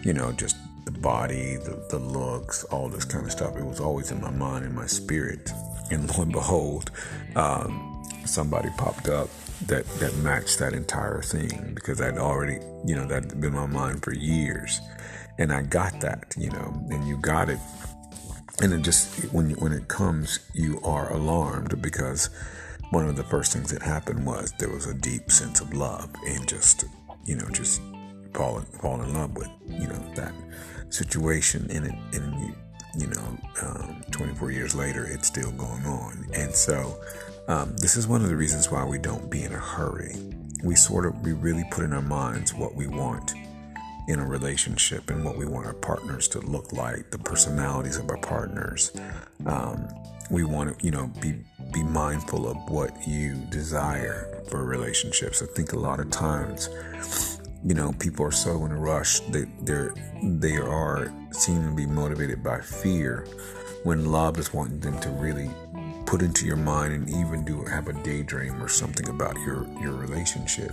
you 0.03 0.13
know, 0.13 0.33
just 0.33 0.57
the 0.85 0.93
body, 0.93 1.57
the, 1.57 1.85
the 1.91 1.99
looks, 1.99 2.63
all 2.65 2.89
this 2.89 3.05
kind 3.05 3.27
of 3.27 3.33
stuff. 3.33 3.57
It 3.57 3.65
was 3.65 3.81
always 3.81 4.13
in 4.13 4.21
my 4.21 4.31
mind 4.31 4.65
in 4.65 4.75
my 4.75 4.87
spirit. 4.87 5.51
And 5.91 6.09
lo 6.17 6.23
and 6.23 6.33
behold, 6.33 6.91
um, 7.37 8.05
somebody 8.25 8.71
popped 8.77 9.09
up 9.09 9.29
that, 9.67 9.87
that 10.01 10.15
matched 10.19 10.59
that 10.59 10.73
entire 10.73 11.23
thing 11.23 11.73
because 11.75 12.01
I'd 12.01 12.19
already, 12.19 12.59
you 12.85 12.95
know, 12.95 13.07
that 13.07 13.25
had 13.25 13.41
been 13.41 13.55
my 13.55 13.67
mind 13.67 14.03
for 14.03 14.13
years. 14.13 14.81
And 15.39 15.53
I 15.53 15.63
got 15.63 16.01
that, 16.01 16.35
you 16.37 16.51
know, 16.51 16.83
and 16.91 17.07
you 17.07 17.19
got 17.19 17.49
it. 17.49 17.59
And 18.63 18.73
it 18.73 18.83
just, 18.83 19.33
when, 19.33 19.51
when 19.53 19.73
it 19.73 19.89
comes, 19.89 20.41
you 20.55 20.81
are 20.83 21.13
alarmed 21.13 21.81
because 21.83 22.31
one 22.91 23.07
of 23.07 23.17
the 23.17 23.25
first 23.25 23.53
things 23.53 23.71
that 23.71 23.83
happened 23.83 24.25
was 24.25 24.53
there 24.59 24.71
was 24.71 24.87
a 24.87 24.95
deep 24.95 25.31
sense 25.31 25.61
of 25.61 25.75
love 25.75 26.09
and 26.27 26.49
just, 26.49 26.85
you 27.25 27.37
know, 27.37 27.49
just 27.51 27.83
fall, 28.33 28.61
fall 28.81 29.03
in 29.03 29.13
love 29.13 29.37
with, 29.37 29.49
you 29.69 29.87
know, 29.87 30.15
that 30.15 30.33
situation 30.89 31.69
in 31.71 31.85
it, 31.85 31.95
and 32.15 32.41
you, 32.41 32.55
you 32.97 33.07
know, 33.09 33.39
um, 33.63 34.03
24 34.11 34.51
years 34.51 34.75
later, 34.75 35.05
it's 35.05 35.29
still 35.29 35.53
going 35.53 35.85
on. 35.87 36.27
And 36.35 36.55
so, 36.55 37.01
um, 37.49 37.77
this 37.77 37.97
is 37.97 38.07
one 38.07 38.23
of 38.23 38.29
the 38.29 38.37
reasons 38.37 38.71
why 38.71 38.85
we 38.85 38.99
don't 38.99 39.31
be 39.31 39.43
in 39.43 39.53
a 39.53 39.59
hurry. 39.59 40.15
We 40.65 40.75
sort 40.75 41.07
of, 41.07 41.21
we 41.21 41.33
really 41.33 41.65
put 41.71 41.85
in 41.85 41.93
our 41.93 42.03
minds 42.03 42.55
what 42.55 42.75
we 42.75 42.87
want 42.87 43.35
in 44.09 44.21
a 44.21 44.27
relationship 44.27 45.11
and 45.11 45.25
what 45.25 45.37
we 45.37 45.47
want 45.47 45.67
our 45.67 45.75
partners 45.75 46.29
to 46.29 46.41
look 46.41 46.73
like, 46.73 47.11
the 47.11 47.19
personalities 47.19 47.97
of 47.97 48.09
our 48.09 48.19
partners. 48.19 48.93
Um, 49.47 49.89
we 50.31 50.45
want 50.45 50.79
to, 50.79 50.85
you 50.85 50.91
know, 50.91 51.11
be 51.21 51.45
be 51.73 51.83
mindful 51.83 52.49
of 52.49 52.57
what 52.71 53.07
you 53.07 53.35
desire 53.51 54.43
for 54.49 54.65
relationships. 54.65 55.43
I 55.43 55.47
think 55.47 55.73
a 55.73 55.79
lot 55.79 56.01
of 56.01 56.11
times 56.11 56.69
you 57.67 57.75
know, 57.75 57.93
people 57.99 58.25
are 58.25 58.33
so 58.33 58.65
in 58.65 58.71
a 58.71 58.79
rush. 58.79 59.19
They 59.21 59.45
they're 59.63 59.93
they 60.23 60.57
are 60.57 61.13
seem 61.33 61.69
to 61.69 61.75
be 61.75 61.85
motivated 61.85 62.43
by 62.43 62.61
fear 62.61 63.27
when 63.83 64.07
love 64.13 64.39
is 64.39 64.55
wanting 64.55 64.79
them 64.79 65.01
to 65.01 65.11
really 65.11 65.51
put 66.07 66.23
into 66.23 66.47
your 66.47 66.57
mind 66.57 66.93
and 66.93 67.11
even 67.11 67.45
do 67.45 67.65
have 67.65 67.89
a 67.89 67.93
daydream 68.05 68.63
or 68.63 68.69
something 68.69 69.09
about 69.09 69.35
your 69.39 69.67
your 69.81 69.95
relationship. 69.95 70.73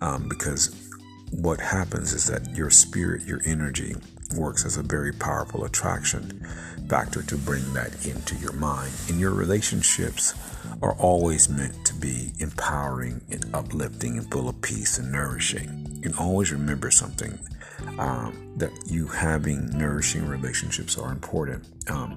Um, 0.00 0.26
because 0.26 0.90
what 1.32 1.60
happens 1.60 2.14
is 2.14 2.26
that 2.28 2.56
your 2.56 2.70
spirit, 2.70 3.24
your 3.24 3.42
energy 3.44 3.94
works 4.34 4.64
as 4.64 4.76
a 4.76 4.82
very 4.82 5.12
powerful 5.12 5.64
attraction 5.64 6.46
factor 6.88 7.22
to 7.22 7.36
bring 7.38 7.72
that 7.72 8.06
into 8.06 8.36
your 8.36 8.52
mind. 8.52 8.92
And 9.08 9.18
your 9.18 9.32
relationships 9.32 10.34
are 10.82 10.94
always 10.94 11.48
meant 11.48 11.84
to 11.86 11.94
be 11.94 12.32
empowering 12.38 13.20
and 13.30 13.44
uplifting 13.54 14.18
and 14.18 14.30
full 14.30 14.48
of 14.48 14.60
peace 14.60 14.98
and 14.98 15.10
nourishing 15.10 16.00
and 16.04 16.14
always 16.16 16.52
remember 16.52 16.90
something 16.90 17.38
um, 17.98 18.52
that 18.56 18.72
you 18.86 19.06
having 19.06 19.66
nourishing 19.78 20.26
relationships 20.26 20.98
are 20.98 21.12
important. 21.12 21.64
Um, 21.90 22.16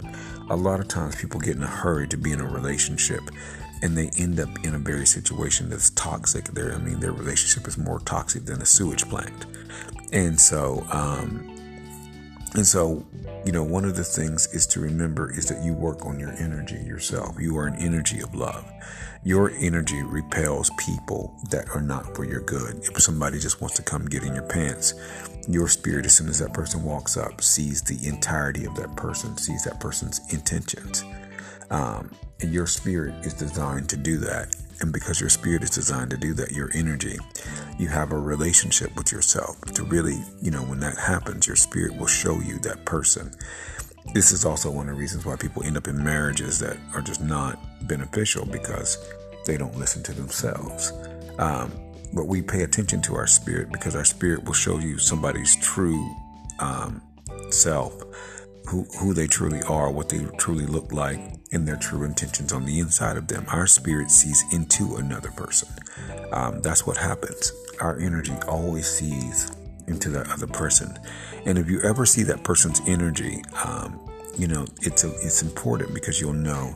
a 0.50 0.56
lot 0.56 0.80
of 0.80 0.88
times 0.88 1.16
people 1.16 1.40
get 1.40 1.56
in 1.56 1.64
a 1.64 1.68
hurry 1.68 2.08
to 2.10 2.18
be 2.18 2.32
in 2.32 2.40
a 2.40 2.48
relationship 2.48 3.22
and 3.82 3.98
they 3.98 4.10
end 4.18 4.40
up 4.40 4.50
in 4.64 4.74
a 4.74 4.80
very 4.80 5.06
situation 5.06 5.70
that's 5.70 5.90
toxic. 5.92 6.46
Their, 6.46 6.74
I 6.74 6.78
mean, 6.78 7.00
their 7.00 7.12
relationship 7.12 7.68
is 7.68 7.78
more 7.78 8.00
toxic 8.00 8.46
than 8.46 8.62
a 8.62 8.66
sewage 8.66 9.08
plant. 9.10 9.46
And 10.12 10.40
so, 10.40 10.86
um, 10.92 11.55
and 12.56 12.66
so, 12.66 13.06
you 13.46 13.52
know, 13.52 13.64
one 13.64 13.86
of 13.86 13.96
the 13.96 14.04
things 14.04 14.48
is 14.54 14.66
to 14.68 14.80
remember 14.80 15.32
is 15.32 15.46
that 15.48 15.64
you 15.64 15.74
work 15.74 16.06
on 16.06 16.20
your 16.20 16.32
energy 16.32 16.78
yourself. 16.78 17.36
You 17.40 17.58
are 17.58 17.68
an 17.68 17.76
energy 17.76 18.22
of 18.22 18.34
love. 18.34 18.66
Your 19.24 19.52
energy 19.60 20.02
repels 20.04 20.72
people 20.78 21.36
that 21.50 21.68
are 21.70 21.82
not 21.82 22.16
for 22.16 22.24
your 22.24 22.42
good. 22.42 22.78
If 22.84 23.02
somebody 23.02 23.40
just 23.40 23.60
wants 23.60 23.76
to 23.78 23.82
come 23.82 24.06
get 24.06 24.24
in 24.24 24.34
your 24.34 24.48
pants, 24.48 24.94
your 25.48 25.68
spirit, 25.68 26.06
as 26.06 26.14
soon 26.16 26.30
as 26.30 26.40
that 26.40 26.54
person 26.54 26.84
walks 26.84 27.18
up, 27.18 27.42
sees 27.42 27.82
the 27.82 28.08
entirety 28.08 28.66
of 28.66 28.76
that 28.76 28.96
person, 28.96 29.36
sees 29.38 29.64
that 29.64 29.80
person's 29.80 30.22
intentions. 30.34 31.04
Um, 31.70 32.12
and 32.42 32.54
your 32.54 32.68
spirit 32.68 33.26
is 33.26 33.34
designed 33.34 33.90
to 33.90 33.98
do 33.98 34.18
that. 34.20 34.56
And 34.82 34.92
because 34.92 35.22
your 35.22 35.30
spirit 35.30 35.64
is 35.64 35.70
designed 35.70 36.12
to 36.12 36.18
do 36.18 36.34
that, 36.34 36.52
your 36.52 36.70
energy, 36.74 37.18
you 37.80 37.88
have 37.88 38.12
a 38.12 38.20
relationship 38.20 38.96
with 38.98 39.12
yourself 39.12 39.60
to 39.74 39.84
really, 39.84 40.22
you 40.42 40.52
know, 40.52 40.62
when 40.64 40.80
that 40.82 40.98
happens, 40.98 41.48
your 41.48 41.56
spirit 41.56 41.96
will 41.96 42.08
show 42.08 42.40
you 42.40 42.60
that 42.60 42.86
person. 42.86 43.32
This 44.14 44.32
is 44.32 44.46
also 44.46 44.70
one 44.70 44.90
of 44.90 44.96
the 44.96 45.00
reasons 45.00 45.26
why 45.26 45.38
people 45.38 45.64
end 45.64 45.78
up 45.78 45.88
in 45.88 46.04
marriages 46.04 46.60
that 46.60 46.78
are 46.94 47.02
just 47.02 47.22
not 47.22 47.58
beneficial 47.88 48.46
because 48.46 48.98
they 49.46 49.58
don't 49.58 49.76
listen 49.78 50.04
to 50.04 50.14
themselves. 50.14 50.92
Um, 51.40 51.72
but 52.14 52.28
we 52.28 52.42
pay 52.42 52.64
attention 52.64 53.02
to 53.04 53.16
our 53.16 53.28
spirit 53.28 53.72
because 53.72 53.96
our 53.96 54.06
spirit 54.06 54.44
will 54.44 54.54
show 54.54 54.80
you 54.80 54.98
somebody's 54.98 55.56
true 55.58 56.16
um, 56.60 57.02
self, 57.50 57.94
who, 58.68 58.84
who 59.00 59.14
they 59.14 59.28
truly 59.28 59.62
are, 59.64 59.92
what 59.92 60.10
they 60.10 60.26
truly 60.38 60.66
look 60.66 60.92
like, 60.92 61.20
and 61.52 61.68
their 61.68 61.78
true 61.78 62.04
intentions 62.04 62.52
on 62.52 62.66
the 62.66 62.80
inside 62.80 63.18
of 63.18 63.28
them. 63.28 63.46
Our 63.50 63.68
spirit 63.68 64.12
sees 64.12 64.44
into 64.54 64.96
another 64.98 65.32
person. 65.32 65.70
Um, 66.32 66.62
that's 66.62 66.86
what 66.86 66.98
happens. 66.98 67.52
Our 67.80 68.00
energy 68.00 68.34
always 68.48 68.88
sees 68.88 69.52
into 69.88 70.10
that 70.10 70.30
other 70.32 70.48
person. 70.48 70.98
And 71.46 71.58
if 71.58 71.70
you 71.70 71.82
ever 71.82 72.06
see 72.06 72.24
that 72.24 72.44
person's 72.44 72.82
energy, 72.88 73.44
um, 73.64 74.00
you 74.38 74.48
know 74.48 74.66
it's 74.82 75.04
a, 75.04 75.12
it's 75.22 75.42
important 75.42 75.94
because 75.94 76.20
you'll 76.20 76.34
know 76.34 76.76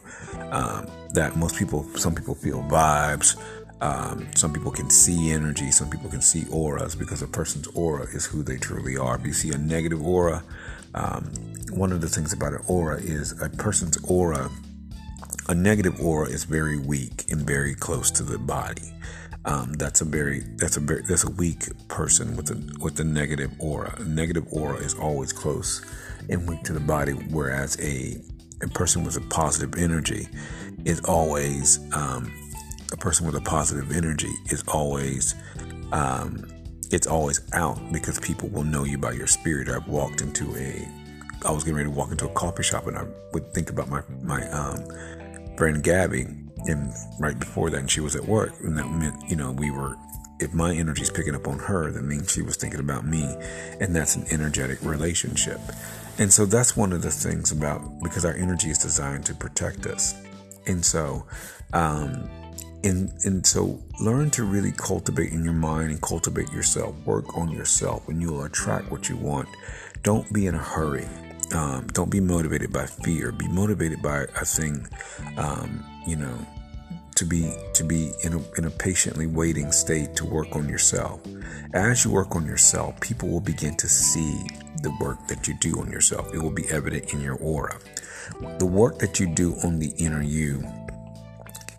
um, 0.51 0.87
that 1.13 1.35
most 1.35 1.57
people, 1.57 1.83
some 1.97 2.15
people 2.15 2.35
feel 2.35 2.61
vibes. 2.63 3.35
Um, 3.81 4.27
some 4.35 4.51
people 4.53 4.71
can 4.71 4.89
see 4.89 5.31
energy. 5.31 5.71
Some 5.71 5.89
people 5.89 6.09
can 6.09 6.21
see 6.21 6.45
auras 6.51 6.95
because 6.95 7.21
a 7.21 7.27
person's 7.27 7.67
aura 7.67 8.03
is 8.03 8.25
who 8.25 8.43
they 8.43 8.57
truly 8.57 8.97
are. 8.97 9.15
If 9.15 9.25
you 9.25 9.33
see 9.33 9.51
a 9.51 9.57
negative 9.57 10.05
aura, 10.05 10.43
um, 10.93 11.31
one 11.71 11.91
of 11.91 12.01
the 12.01 12.09
things 12.09 12.33
about 12.33 12.53
an 12.53 12.61
aura 12.67 12.97
is 12.97 13.39
a 13.41 13.49
person's 13.49 13.97
aura. 14.03 14.49
A 15.47 15.55
negative 15.55 15.99
aura 15.99 16.29
is 16.29 16.43
very 16.43 16.77
weak 16.77 17.25
and 17.29 17.41
very 17.41 17.73
close 17.73 18.11
to 18.11 18.23
the 18.23 18.37
body. 18.37 18.93
Um, 19.45 19.73
that's 19.73 20.01
a 20.01 20.05
very 20.05 20.41
that's 20.57 20.77
a 20.77 20.79
very 20.79 21.01
that's 21.07 21.23
a 21.23 21.31
weak 21.31 21.65
person 21.87 22.35
with 22.35 22.51
a 22.51 22.83
with 22.83 22.99
a 22.99 23.03
negative 23.03 23.51
aura. 23.59 23.95
A 23.97 24.03
negative 24.03 24.45
aura 24.51 24.77
is 24.77 24.93
always 24.95 25.31
close 25.31 25.81
and 26.29 26.47
weak 26.47 26.63
to 26.63 26.73
the 26.73 26.79
body, 26.79 27.13
whereas 27.13 27.79
a 27.81 28.17
a 28.61 28.67
person 28.67 29.03
with 29.03 29.15
a 29.15 29.21
positive 29.29 29.75
energy 29.81 30.27
is 30.85 30.99
always 31.05 31.79
um, 31.93 32.31
a 32.91 32.97
person 32.97 33.25
with 33.25 33.35
a 33.35 33.41
positive 33.41 33.95
energy 33.95 34.31
is 34.51 34.63
always 34.67 35.35
um, 35.91 36.45
it's 36.91 37.07
always 37.07 37.41
out 37.53 37.79
because 37.91 38.19
people 38.19 38.49
will 38.49 38.63
know 38.63 38.83
you 38.83 38.97
by 38.97 39.11
your 39.11 39.27
spirit. 39.27 39.69
I've 39.69 39.87
walked 39.87 40.21
into 40.21 40.55
a 40.55 40.87
I 41.45 41.51
was 41.51 41.63
getting 41.63 41.77
ready 41.77 41.89
to 41.89 41.95
walk 41.95 42.11
into 42.11 42.25
a 42.25 42.33
coffee 42.33 42.63
shop 42.63 42.87
and 42.87 42.97
I 42.97 43.05
would 43.31 43.53
think 43.53 43.69
about 43.69 43.89
my 43.89 44.01
my 44.21 44.47
um, 44.49 44.85
friend 45.57 45.81
Gabby 45.81 46.27
and 46.65 46.93
right 47.19 47.39
before 47.39 47.69
that 47.69 47.79
and 47.79 47.89
she 47.89 48.01
was 48.01 48.15
at 48.15 48.25
work. 48.25 48.53
And 48.61 48.77
that 48.77 48.89
meant 48.89 49.29
you 49.29 49.35
know 49.35 49.51
we 49.51 49.71
were 49.71 49.95
if 50.39 50.53
my 50.53 50.73
energy 50.73 51.01
is 51.01 51.09
picking 51.09 51.35
up 51.35 51.47
on 51.47 51.59
her 51.59 51.91
that 51.91 52.03
means 52.03 52.31
she 52.31 52.41
was 52.41 52.57
thinking 52.57 52.79
about 52.79 53.05
me. 53.05 53.23
And 53.79 53.95
that's 53.95 54.15
an 54.15 54.25
energetic 54.31 54.81
relationship. 54.81 55.59
And 56.17 56.31
so 56.31 56.45
that's 56.45 56.75
one 56.75 56.91
of 56.91 57.01
the 57.01 57.11
things 57.11 57.51
about 57.51 57.81
because 58.03 58.25
our 58.25 58.33
energy 58.33 58.69
is 58.69 58.77
designed 58.77 59.25
to 59.27 59.35
protect 59.35 59.85
us. 59.85 60.21
And 60.67 60.83
so 60.83 61.25
um, 61.71 62.29
and 62.83 63.11
and 63.23 63.45
so 63.45 63.81
learn 64.01 64.29
to 64.31 64.43
really 64.43 64.73
cultivate 64.73 65.31
in 65.31 65.43
your 65.45 65.53
mind 65.53 65.91
and 65.91 66.01
cultivate 66.01 66.51
yourself 66.51 66.95
work 67.05 67.37
on 67.37 67.49
yourself. 67.49 68.09
And 68.09 68.21
you 68.21 68.33
will 68.33 68.43
attract 68.43 68.91
what 68.91 69.07
you 69.07 69.15
want 69.15 69.47
don't 70.03 70.31
be 70.33 70.47
in 70.47 70.55
a 70.55 70.59
hurry 70.59 71.07
um, 71.53 71.87
don't 71.87 72.09
be 72.09 72.19
motivated 72.19 72.71
by 72.71 72.85
fear. 72.85 73.31
Be 73.31 73.47
motivated 73.47 74.01
by 74.01 74.23
a 74.39 74.45
thing 74.45 74.87
um, 75.37 75.83
you 76.05 76.15
know 76.15 76.37
to 77.15 77.25
be 77.25 77.53
to 77.73 77.83
be 77.83 78.11
in 78.23 78.33
a, 78.33 78.41
in 78.57 78.65
a 78.65 78.69
patiently 78.71 79.27
waiting 79.27 79.71
state 79.71 80.15
to 80.15 80.25
work 80.25 80.55
on 80.55 80.69
yourself. 80.69 81.19
As 81.73 82.05
you 82.05 82.11
work 82.11 82.35
on 82.35 82.45
yourself 82.45 82.99
people 82.99 83.29
will 83.29 83.41
begin 83.41 83.75
to 83.77 83.87
see 83.87 84.47
the 84.81 84.95
work 85.01 85.27
that 85.27 85.47
you 85.47 85.53
do 85.59 85.79
on 85.79 85.91
yourself. 85.91 86.33
It 86.33 86.41
will 86.41 86.51
be 86.51 86.69
evident 86.69 87.13
in 87.13 87.21
your 87.21 87.35
aura. 87.35 87.77
The 88.57 88.65
work 88.65 88.99
that 88.99 89.19
you 89.19 89.27
do 89.27 89.55
on 89.63 89.79
the 89.79 89.91
inner 89.97 90.21
you 90.21 90.63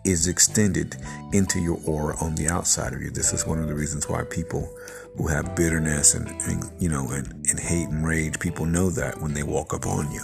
is 0.03 0.27
extended 0.27 0.95
into 1.33 1.59
your 1.59 1.79
aura 1.85 2.15
on 2.21 2.35
the 2.35 2.47
outside 2.47 2.93
of 2.93 3.01
you. 3.01 3.11
This 3.11 3.33
is 3.33 3.45
one 3.45 3.59
of 3.59 3.67
the 3.67 3.75
reasons 3.75 4.09
why 4.09 4.23
people 4.23 4.73
who 5.17 5.27
have 5.27 5.55
bitterness 5.55 6.15
and, 6.15 6.27
and 6.41 6.63
you 6.79 6.89
know 6.89 7.09
and, 7.11 7.27
and, 7.49 7.59
hate 7.59 7.89
and 7.89 8.05
rage, 8.05 8.39
people 8.39 8.65
know 8.65 8.89
that 8.89 9.19
when 9.21 9.33
they 9.33 9.43
walk 9.43 9.73
up 9.73 9.85
on 9.85 10.11
you. 10.11 10.21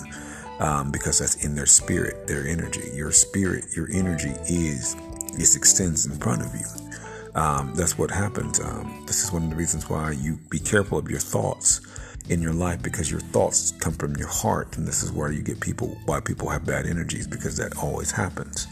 Um, 0.60 0.91
because 0.91 1.19
that's 1.19 1.46
in 1.46 1.53
their 1.53 1.67
spirit, 1.67 2.25
their 2.25 2.48
energy. 2.48 2.81
Your 2.96 3.12
spirit, 3.12 3.65
your 3.75 3.88
energy 3.91 4.34
is 4.50 4.96
is 5.38 5.55
extends 5.55 6.07
in 6.07 6.17
front 6.17 6.41
of 6.41 6.51
you. 6.55 6.65
Um, 7.39 7.74
that's 7.75 7.96
what 8.00 8.10
happens. 8.10 8.60
Um, 8.60 9.03
this 9.05 9.24
is 9.24 9.31
one 9.31 9.43
of 9.43 9.50
the 9.51 9.55
reasons 9.55 9.88
why 9.88 10.12
you 10.12 10.39
be 10.50 10.57
careful 10.57 10.98
of 10.98 11.12
your 11.12 11.19
thoughts 11.19 11.81
in 12.29 12.41
your 12.41 12.53
life 12.53 12.81
because 12.81 13.12
your 13.12 13.19
thoughts 13.19 13.72
come 13.79 13.93
from 13.93 14.15
your 14.15 14.27
heart, 14.27 14.77
and 14.77 14.88
this 14.88 15.03
is 15.03 15.12
where 15.12 15.31
you 15.31 15.43
get 15.43 15.60
people 15.60 15.96
why 16.05 16.19
people 16.19 16.50
have 16.50 16.65
bad 16.65 16.88
energies 16.88 17.27
because 17.27 17.55
that 17.57 17.77
always 17.77 18.10
happens. 18.10 18.65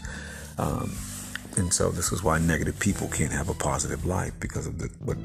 Um, 0.58 0.96
and 1.56 1.72
so 1.72 1.90
this 1.90 2.12
is 2.12 2.22
why 2.22 2.38
negative 2.38 2.78
people 2.78 3.08
can't 3.08 3.32
have 3.32 3.48
a 3.48 3.54
positive 3.54 4.04
life 4.04 4.32
because 4.40 4.66
of 4.66 4.78
the, 4.78 4.90
what 5.00 5.16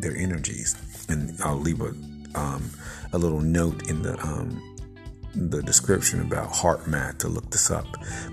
their 0.00 0.16
energies. 0.16 0.76
And 1.08 1.36
I'll 1.42 1.58
leave 1.58 1.80
a 1.80 1.94
um, 2.34 2.70
a 3.12 3.18
little 3.18 3.40
note 3.40 3.88
in 3.88 4.02
the 4.02 4.18
um, 4.20 4.60
the 5.34 5.62
description 5.62 6.20
about 6.20 6.52
HeartMath 6.52 7.18
to 7.18 7.28
look 7.28 7.50
this 7.50 7.70
up. 7.70 7.86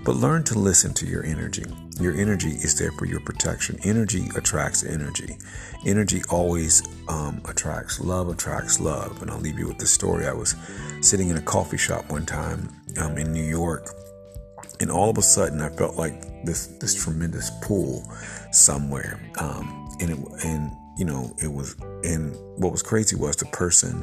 But 0.04 0.16
learn 0.16 0.44
to 0.44 0.58
listen 0.58 0.94
to 0.94 1.06
your 1.06 1.24
energy. 1.24 1.64
Your 2.00 2.14
energy 2.14 2.50
is 2.50 2.78
there 2.78 2.92
for 2.92 3.06
your 3.06 3.20
protection. 3.20 3.78
Energy 3.82 4.28
attracts 4.36 4.84
energy. 4.84 5.36
Energy 5.84 6.22
always 6.30 6.82
um, 7.08 7.42
attracts 7.44 8.00
love, 8.00 8.28
attracts 8.28 8.78
love. 8.78 9.20
And 9.20 9.30
I'll 9.30 9.40
leave 9.40 9.58
you 9.58 9.66
with 9.66 9.78
this 9.78 9.90
story. 9.90 10.26
I 10.26 10.32
was 10.32 10.54
sitting 11.00 11.28
in 11.28 11.36
a 11.36 11.42
coffee 11.42 11.76
shop 11.76 12.08
one 12.10 12.24
time 12.24 12.68
um, 13.00 13.18
in 13.18 13.32
New 13.32 13.44
York, 13.44 13.88
and 14.80 14.90
all 14.90 15.10
of 15.10 15.18
a 15.18 15.22
sudden 15.22 15.60
I 15.60 15.70
felt 15.70 15.96
like 15.96 16.31
this 16.44 16.66
this 16.78 17.02
tremendous 17.02 17.50
pull 17.62 18.02
somewhere. 18.50 19.20
Um, 19.38 19.88
and 20.00 20.10
it 20.10 20.18
and 20.44 20.72
you 20.96 21.04
know 21.04 21.34
it 21.42 21.52
was 21.52 21.76
and 22.04 22.34
what 22.56 22.72
was 22.72 22.82
crazy 22.82 23.16
was 23.16 23.36
the 23.36 23.46
person 23.46 24.02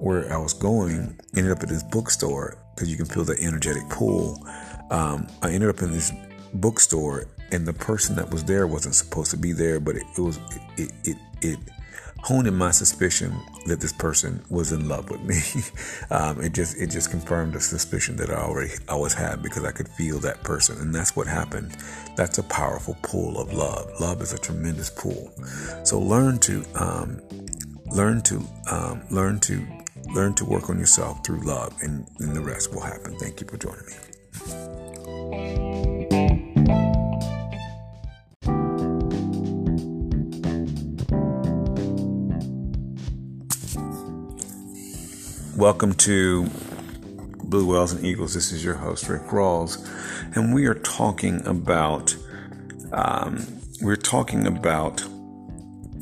where 0.00 0.30
I 0.32 0.36
was 0.36 0.52
going 0.52 1.18
ended 1.36 1.52
up 1.52 1.62
at 1.62 1.68
this 1.68 1.82
bookstore 1.82 2.58
because 2.74 2.90
you 2.90 2.96
can 2.96 3.06
feel 3.06 3.24
the 3.24 3.38
energetic 3.40 3.88
pull. 3.88 4.46
Um, 4.90 5.26
I 5.42 5.50
ended 5.52 5.70
up 5.70 5.80
in 5.82 5.90
this 5.90 6.12
bookstore 6.54 7.26
and 7.52 7.66
the 7.66 7.72
person 7.72 8.16
that 8.16 8.30
was 8.30 8.44
there 8.44 8.66
wasn't 8.66 8.94
supposed 8.94 9.30
to 9.30 9.36
be 9.36 9.52
there, 9.52 9.80
but 9.80 9.96
it, 9.96 10.04
it 10.16 10.20
was 10.20 10.38
it, 10.76 10.92
it 11.04 11.16
it 11.40 11.58
honed 12.22 12.48
in 12.48 12.54
my 12.54 12.70
suspicion 12.70 13.38
that 13.66 13.80
this 13.80 13.92
person 13.92 14.42
was 14.50 14.72
in 14.72 14.88
love 14.88 15.10
with 15.10 15.22
me. 15.22 15.40
um, 16.14 16.40
it 16.40 16.52
just 16.52 16.76
it 16.76 16.90
just 16.90 17.10
confirmed 17.10 17.54
a 17.54 17.60
suspicion 17.60 18.16
that 18.16 18.30
I 18.30 18.34
already 18.34 18.72
always 18.88 19.14
had 19.14 19.42
because 19.42 19.64
I 19.64 19.72
could 19.72 19.88
feel 19.88 20.18
that 20.20 20.42
person, 20.42 20.80
and 20.80 20.94
that's 20.94 21.16
what 21.16 21.26
happened. 21.26 21.76
That's 22.16 22.38
a 22.38 22.42
powerful 22.42 22.96
pull 23.02 23.38
of 23.38 23.52
love. 23.52 23.90
Love 24.00 24.22
is 24.22 24.32
a 24.32 24.38
tremendous 24.38 24.90
pull. 24.90 25.32
So 25.84 25.98
learn 25.98 26.38
to 26.40 26.64
um, 26.74 27.20
learn 27.86 28.22
to 28.22 28.42
um, 28.70 29.02
learn 29.10 29.40
to 29.40 29.66
learn 30.14 30.34
to 30.34 30.44
work 30.44 30.70
on 30.70 30.78
yourself 30.78 31.24
through 31.24 31.40
love, 31.40 31.74
and, 31.82 32.06
and 32.20 32.34
the 32.34 32.40
rest 32.40 32.72
will 32.72 32.82
happen. 32.82 33.18
Thank 33.18 33.40
you 33.40 33.46
for 33.46 33.56
joining 33.56 33.86
me. 33.86 35.85
Welcome 45.56 45.94
to 45.94 46.50
Blue 47.44 47.72
Whales 47.72 47.90
and 47.92 48.04
Eagles. 48.04 48.34
This 48.34 48.52
is 48.52 48.62
your 48.62 48.74
host, 48.74 49.08
Rick 49.08 49.22
Rawls, 49.22 49.88
and 50.36 50.54
we 50.54 50.66
are 50.66 50.74
talking 50.74 51.46
about 51.46 52.14
um, 52.92 53.42
we're 53.80 53.96
talking 53.96 54.46
about 54.46 55.02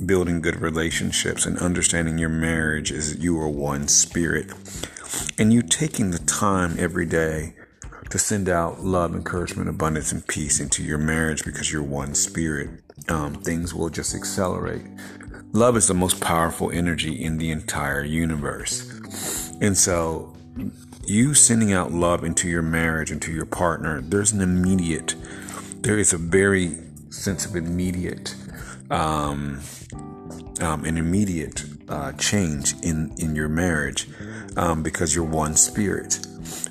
building 0.04 0.40
good 0.40 0.56
relationships 0.56 1.46
and 1.46 1.56
understanding 1.58 2.18
your 2.18 2.30
marriage 2.30 2.90
as 2.90 3.16
you 3.22 3.38
are 3.38 3.48
one 3.48 3.86
spirit, 3.86 4.52
and 5.38 5.52
you 5.52 5.62
taking 5.62 6.10
the 6.10 6.18
time 6.18 6.74
every 6.76 7.06
day 7.06 7.54
to 8.10 8.18
send 8.18 8.48
out 8.48 8.80
love, 8.80 9.14
encouragement, 9.14 9.68
abundance, 9.68 10.10
and 10.10 10.26
peace 10.26 10.58
into 10.58 10.82
your 10.82 10.98
marriage 10.98 11.44
because 11.44 11.72
you're 11.72 11.80
one 11.80 12.16
spirit. 12.16 12.70
Um, 13.08 13.34
things 13.34 13.72
will 13.72 13.88
just 13.88 14.16
accelerate. 14.16 14.82
Love 15.52 15.76
is 15.76 15.86
the 15.86 15.94
most 15.94 16.20
powerful 16.20 16.72
energy 16.72 17.12
in 17.12 17.38
the 17.38 17.52
entire 17.52 18.02
universe. 18.02 19.43
And 19.60 19.76
so, 19.76 20.34
you 21.06 21.34
sending 21.34 21.72
out 21.72 21.92
love 21.92 22.24
into 22.24 22.48
your 22.48 22.62
marriage, 22.62 23.10
into 23.10 23.32
your 23.32 23.46
partner, 23.46 24.00
there's 24.00 24.32
an 24.32 24.40
immediate, 24.40 25.14
there 25.80 25.98
is 25.98 26.12
a 26.12 26.18
very 26.18 26.78
sense 27.10 27.46
of 27.46 27.56
immediate, 27.56 28.34
um, 28.90 29.60
um, 30.60 30.84
an 30.84 30.96
immediate 30.96 31.64
uh, 31.88 32.12
change 32.12 32.74
in 32.82 33.14
in 33.18 33.36
your 33.36 33.48
marriage 33.48 34.08
um, 34.56 34.82
because 34.82 35.14
you're 35.14 35.24
one 35.24 35.54
spirit. 35.56 36.26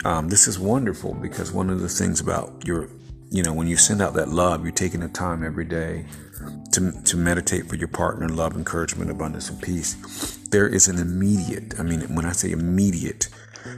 Um, 0.05 0.29
this 0.29 0.47
is 0.47 0.59
wonderful 0.59 1.13
because 1.13 1.51
one 1.51 1.69
of 1.69 1.79
the 1.79 1.89
things 1.89 2.19
about 2.19 2.65
your, 2.65 2.89
you 3.29 3.43
know, 3.43 3.53
when 3.53 3.67
you 3.67 3.77
send 3.77 4.01
out 4.01 4.13
that 4.15 4.29
love, 4.29 4.63
you're 4.63 4.71
taking 4.71 4.99
the 4.99 5.07
time 5.07 5.43
every 5.43 5.65
day 5.65 6.05
to, 6.71 6.91
to 7.03 7.17
meditate 7.17 7.67
for 7.67 7.75
your 7.75 7.87
partner, 7.87 8.29
love, 8.29 8.55
encouragement, 8.55 9.11
abundance, 9.11 9.49
and 9.49 9.61
peace, 9.61 10.37
there 10.49 10.67
is 10.67 10.87
an 10.87 10.97
immediate, 10.97 11.79
I 11.79 11.83
mean, 11.83 12.01
when 12.15 12.25
I 12.25 12.31
say 12.31 12.51
immediate, 12.51 13.29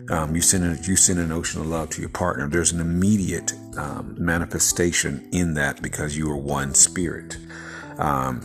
um, 0.10 0.36
you 0.36 0.42
send 0.42 0.64
a, 0.64 0.82
you 0.84 0.96
send 0.96 1.20
an 1.20 1.32
ocean 1.32 1.62
of 1.62 1.68
love 1.68 1.90
to 1.92 2.02
your 2.02 2.10
partner. 2.10 2.48
There's 2.48 2.72
an 2.72 2.82
immediate 2.82 3.54
um, 3.78 4.16
manifestation 4.18 5.28
in 5.32 5.54
that 5.56 5.82
because 5.82 6.18
you 6.18 6.30
are 6.32 6.38
one 6.38 6.74
spirit. 6.74 7.38
Um, 7.98 8.42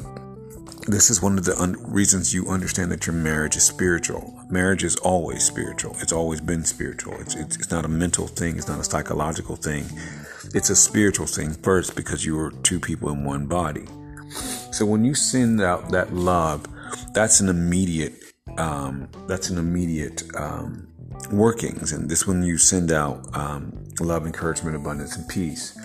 this 0.86 1.10
is 1.10 1.22
one 1.22 1.38
of 1.38 1.44
the 1.44 1.56
un- 1.60 1.76
reasons 1.80 2.34
you 2.34 2.48
understand 2.48 2.90
that 2.92 3.06
your 3.06 3.14
marriage 3.14 3.56
is 3.56 3.64
spiritual. 3.64 4.38
Marriage 4.50 4.82
is 4.82 4.96
always 4.96 5.44
spiritual. 5.44 5.96
It's 6.00 6.12
always 6.12 6.40
been 6.40 6.64
spiritual. 6.64 7.14
It's, 7.20 7.34
it's, 7.34 7.56
it's 7.56 7.70
not 7.70 7.84
a 7.84 7.88
mental 7.88 8.26
thing. 8.26 8.56
It's 8.56 8.68
not 8.68 8.80
a 8.80 8.84
psychological 8.84 9.56
thing. 9.56 9.84
It's 10.54 10.70
a 10.70 10.76
spiritual 10.76 11.26
thing 11.26 11.52
first 11.52 11.94
because 11.96 12.24
you 12.24 12.38
are 12.40 12.50
two 12.50 12.80
people 12.80 13.10
in 13.10 13.24
one 13.24 13.46
body. 13.46 13.84
So 14.72 14.86
when 14.86 15.04
you 15.04 15.14
send 15.14 15.60
out 15.60 15.90
that 15.90 16.12
love, 16.14 16.66
that's 17.12 17.40
an 17.40 17.48
immediate, 17.48 18.14
um, 18.58 19.08
that's 19.26 19.50
an 19.50 19.58
immediate 19.58 20.22
um, 20.36 20.88
workings. 21.30 21.92
And 21.92 22.08
this 22.08 22.26
when 22.26 22.42
you 22.42 22.58
send 22.58 22.92
out 22.92 23.36
um, 23.36 23.88
love, 24.00 24.26
encouragement, 24.26 24.76
abundance, 24.76 25.16
and 25.16 25.28
peace. 25.28 25.78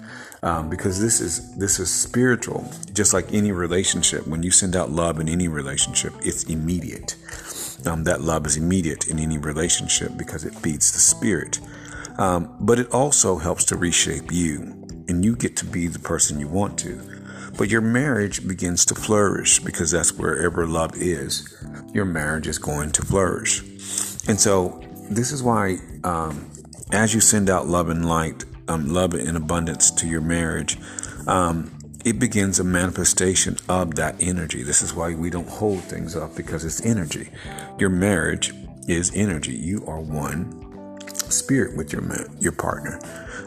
Um, 0.43 0.69
because 0.69 1.01
this 1.01 1.21
is 1.21 1.55
this 1.57 1.79
is 1.79 1.91
spiritual, 1.91 2.71
just 2.93 3.13
like 3.13 3.33
any 3.33 3.51
relationship. 3.51 4.27
When 4.27 4.43
you 4.43 4.51
send 4.51 4.75
out 4.75 4.91
love 4.91 5.19
in 5.19 5.27
any 5.27 5.47
relationship, 5.47 6.13
it's 6.21 6.43
immediate. 6.43 7.15
Um, 7.87 8.03
that 8.03 8.21
love 8.21 8.45
is 8.45 8.55
immediate 8.55 9.07
in 9.07 9.17
any 9.17 9.39
relationship 9.39 10.11
because 10.17 10.45
it 10.45 10.53
feeds 10.53 10.91
the 10.91 10.99
spirit. 10.99 11.59
Um, 12.19 12.55
but 12.59 12.79
it 12.79 12.91
also 12.91 13.37
helps 13.37 13.65
to 13.65 13.75
reshape 13.75 14.31
you, 14.31 14.61
and 15.07 15.25
you 15.25 15.35
get 15.35 15.57
to 15.57 15.65
be 15.65 15.87
the 15.87 15.99
person 15.99 16.39
you 16.39 16.47
want 16.47 16.77
to. 16.79 17.14
But 17.57 17.69
your 17.69 17.81
marriage 17.81 18.45
begins 18.47 18.85
to 18.87 18.95
flourish 18.95 19.59
because 19.59 19.91
that's 19.91 20.13
wherever 20.13 20.65
love 20.67 20.91
is, 20.95 21.55
your 21.93 22.05
marriage 22.05 22.47
is 22.47 22.57
going 22.57 22.91
to 22.91 23.01
flourish. 23.01 23.61
And 24.27 24.39
so, 24.39 24.81
this 25.09 25.31
is 25.31 25.41
why, 25.43 25.77
um, 26.03 26.51
as 26.91 27.13
you 27.13 27.21
send 27.21 27.49
out 27.49 27.67
love 27.67 27.89
and 27.89 28.07
light, 28.07 28.43
um, 28.67 28.89
love 28.89 29.13
and 29.13 29.37
abundance 29.37 29.91
to 29.91 30.07
your 30.07 30.21
marriage, 30.21 30.77
um, 31.27 31.71
it 32.03 32.19
begins 32.19 32.59
a 32.59 32.63
manifestation 32.63 33.57
of 33.67 33.95
that 33.95 34.15
energy. 34.19 34.63
This 34.63 34.81
is 34.81 34.93
why 34.93 35.15
we 35.15 35.29
don't 35.29 35.49
hold 35.49 35.79
things 35.79 36.15
up 36.15 36.35
because 36.35 36.63
it's 36.65 36.85
energy. 36.85 37.29
Your 37.79 37.89
marriage 37.89 38.53
is 38.87 39.11
energy. 39.15 39.55
You 39.55 39.83
are 39.87 39.99
one 39.99 40.99
spirit 41.13 41.75
with 41.75 41.91
your 41.91 42.03
your 42.39 42.51
partner. 42.51 42.99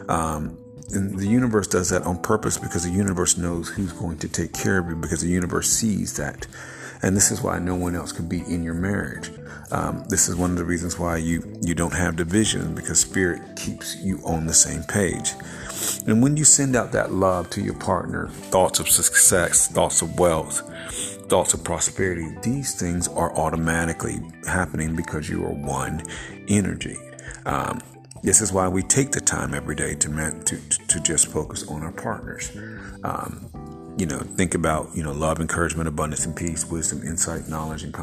Um, 0.09 0.57
and 0.91 1.17
the 1.17 1.27
universe 1.27 1.67
does 1.67 1.89
that 1.89 2.03
on 2.03 2.21
purpose 2.21 2.57
because 2.57 2.83
the 2.83 2.91
universe 2.91 3.37
knows 3.37 3.69
who's 3.69 3.93
going 3.93 4.17
to 4.19 4.27
take 4.27 4.53
care 4.53 4.79
of 4.79 4.87
you 4.89 4.95
because 4.95 5.21
the 5.21 5.29
universe 5.29 5.69
sees 5.69 6.17
that. 6.17 6.47
And 7.01 7.15
this 7.15 7.31
is 7.31 7.41
why 7.41 7.59
no 7.59 7.75
one 7.75 7.95
else 7.95 8.11
can 8.11 8.27
be 8.27 8.39
in 8.41 8.63
your 8.63 8.73
marriage. 8.73 9.31
Um, 9.71 10.03
this 10.09 10.27
is 10.27 10.35
one 10.35 10.51
of 10.51 10.57
the 10.57 10.65
reasons 10.65 10.97
why 10.97 11.17
you 11.17 11.43
you 11.61 11.75
don't 11.75 11.93
have 11.93 12.15
division 12.15 12.73
because 12.73 12.99
spirit 12.99 13.55
keeps 13.55 13.95
you 13.97 14.19
on 14.25 14.47
the 14.47 14.53
same 14.53 14.83
page. 14.83 15.33
And 16.07 16.21
when 16.21 16.35
you 16.35 16.43
send 16.43 16.75
out 16.75 16.91
that 16.91 17.13
love 17.13 17.49
to 17.51 17.61
your 17.61 17.75
partner, 17.75 18.27
thoughts 18.27 18.79
of 18.79 18.89
success, 18.89 19.67
thoughts 19.67 20.01
of 20.01 20.19
wealth, 20.19 20.61
thoughts 21.29 21.53
of 21.53 21.63
prosperity, 21.63 22.35
these 22.41 22.75
things 22.75 23.07
are 23.07 23.33
automatically 23.37 24.19
happening 24.47 24.95
because 24.95 25.29
you 25.29 25.45
are 25.45 25.53
one 25.53 26.03
energy. 26.47 26.97
Um, 27.45 27.79
this 28.23 28.41
is 28.41 28.51
why 28.51 28.67
we 28.67 28.83
take 28.83 29.11
the 29.11 29.21
time 29.21 29.53
every 29.53 29.75
day 29.75 29.95
to 29.95 30.09
to 30.45 30.57
to 30.87 30.99
just 30.99 31.27
focus 31.27 31.67
on 31.67 31.83
our 31.83 31.91
partners. 31.91 32.51
Um, 33.03 33.49
you 33.97 34.05
know, 34.05 34.19
think 34.19 34.55
about 34.55 34.89
you 34.95 35.03
know 35.03 35.11
love, 35.11 35.39
encouragement, 35.39 35.87
abundance, 35.87 36.25
and 36.25 36.35
peace, 36.35 36.65
wisdom, 36.65 37.01
insight, 37.03 37.47
knowledge, 37.47 37.83
and 37.83 37.95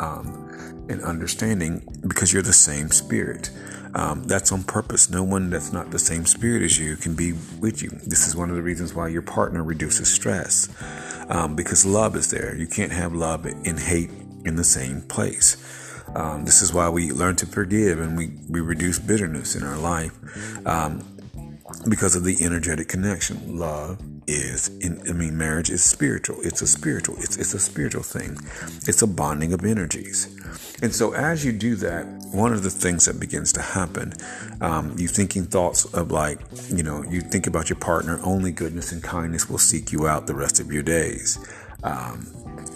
um, 0.00 0.86
and 0.88 1.02
understanding, 1.02 1.82
because 2.06 2.32
you're 2.32 2.42
the 2.42 2.52
same 2.52 2.90
spirit. 2.90 3.50
Um, 3.94 4.24
that's 4.24 4.52
on 4.52 4.62
purpose. 4.62 5.10
No 5.10 5.22
one 5.22 5.50
that's 5.50 5.72
not 5.72 5.90
the 5.90 5.98
same 5.98 6.24
spirit 6.24 6.62
as 6.62 6.78
you 6.78 6.96
can 6.96 7.14
be 7.14 7.34
with 7.60 7.82
you. 7.82 7.90
This 7.90 8.26
is 8.26 8.34
one 8.34 8.48
of 8.50 8.56
the 8.56 8.62
reasons 8.62 8.94
why 8.94 9.08
your 9.08 9.22
partner 9.22 9.62
reduces 9.62 10.08
stress, 10.12 10.68
um, 11.28 11.56
because 11.56 11.84
love 11.84 12.16
is 12.16 12.30
there. 12.30 12.56
You 12.56 12.66
can't 12.66 12.92
have 12.92 13.14
love 13.14 13.44
and 13.44 13.78
hate 13.78 14.10
in 14.44 14.56
the 14.56 14.64
same 14.64 15.02
place. 15.02 15.56
Um, 16.14 16.44
this 16.44 16.62
is 16.62 16.72
why 16.72 16.88
we 16.88 17.10
learn 17.10 17.36
to 17.36 17.46
forgive 17.46 17.98
and 17.98 18.16
we, 18.16 18.32
we 18.48 18.60
reduce 18.60 18.98
bitterness 18.98 19.56
in 19.56 19.62
our 19.62 19.78
life 19.78 20.12
um, 20.66 21.02
because 21.88 22.14
of 22.14 22.24
the 22.24 22.44
energetic 22.44 22.88
connection. 22.88 23.58
Love 23.58 23.98
is, 24.26 24.68
in, 24.78 25.02
I 25.08 25.12
mean, 25.12 25.36
marriage 25.36 25.70
is 25.70 25.82
spiritual. 25.82 26.36
It's 26.42 26.62
a 26.62 26.66
spiritual, 26.66 27.16
it's, 27.18 27.36
it's 27.36 27.54
a 27.54 27.58
spiritual 27.58 28.02
thing. 28.02 28.38
It's 28.86 29.02
a 29.02 29.06
bonding 29.06 29.52
of 29.52 29.64
energies. 29.64 30.26
And 30.82 30.94
so 30.94 31.12
as 31.12 31.44
you 31.44 31.52
do 31.52 31.76
that, 31.76 32.06
one 32.32 32.52
of 32.52 32.62
the 32.62 32.70
things 32.70 33.06
that 33.06 33.18
begins 33.18 33.52
to 33.54 33.62
happen, 33.62 34.12
um, 34.60 34.94
you 34.98 35.08
thinking 35.08 35.44
thoughts 35.44 35.84
of 35.94 36.10
like, 36.10 36.40
you 36.70 36.82
know, 36.82 37.02
you 37.04 37.20
think 37.20 37.46
about 37.46 37.68
your 37.68 37.78
partner, 37.78 38.20
only 38.22 38.52
goodness 38.52 38.92
and 38.92 39.02
kindness 39.02 39.48
will 39.48 39.58
seek 39.58 39.92
you 39.92 40.06
out 40.06 40.26
the 40.26 40.34
rest 40.34 40.60
of 40.60 40.72
your 40.72 40.82
days. 40.82 41.38
Um, 41.82 42.26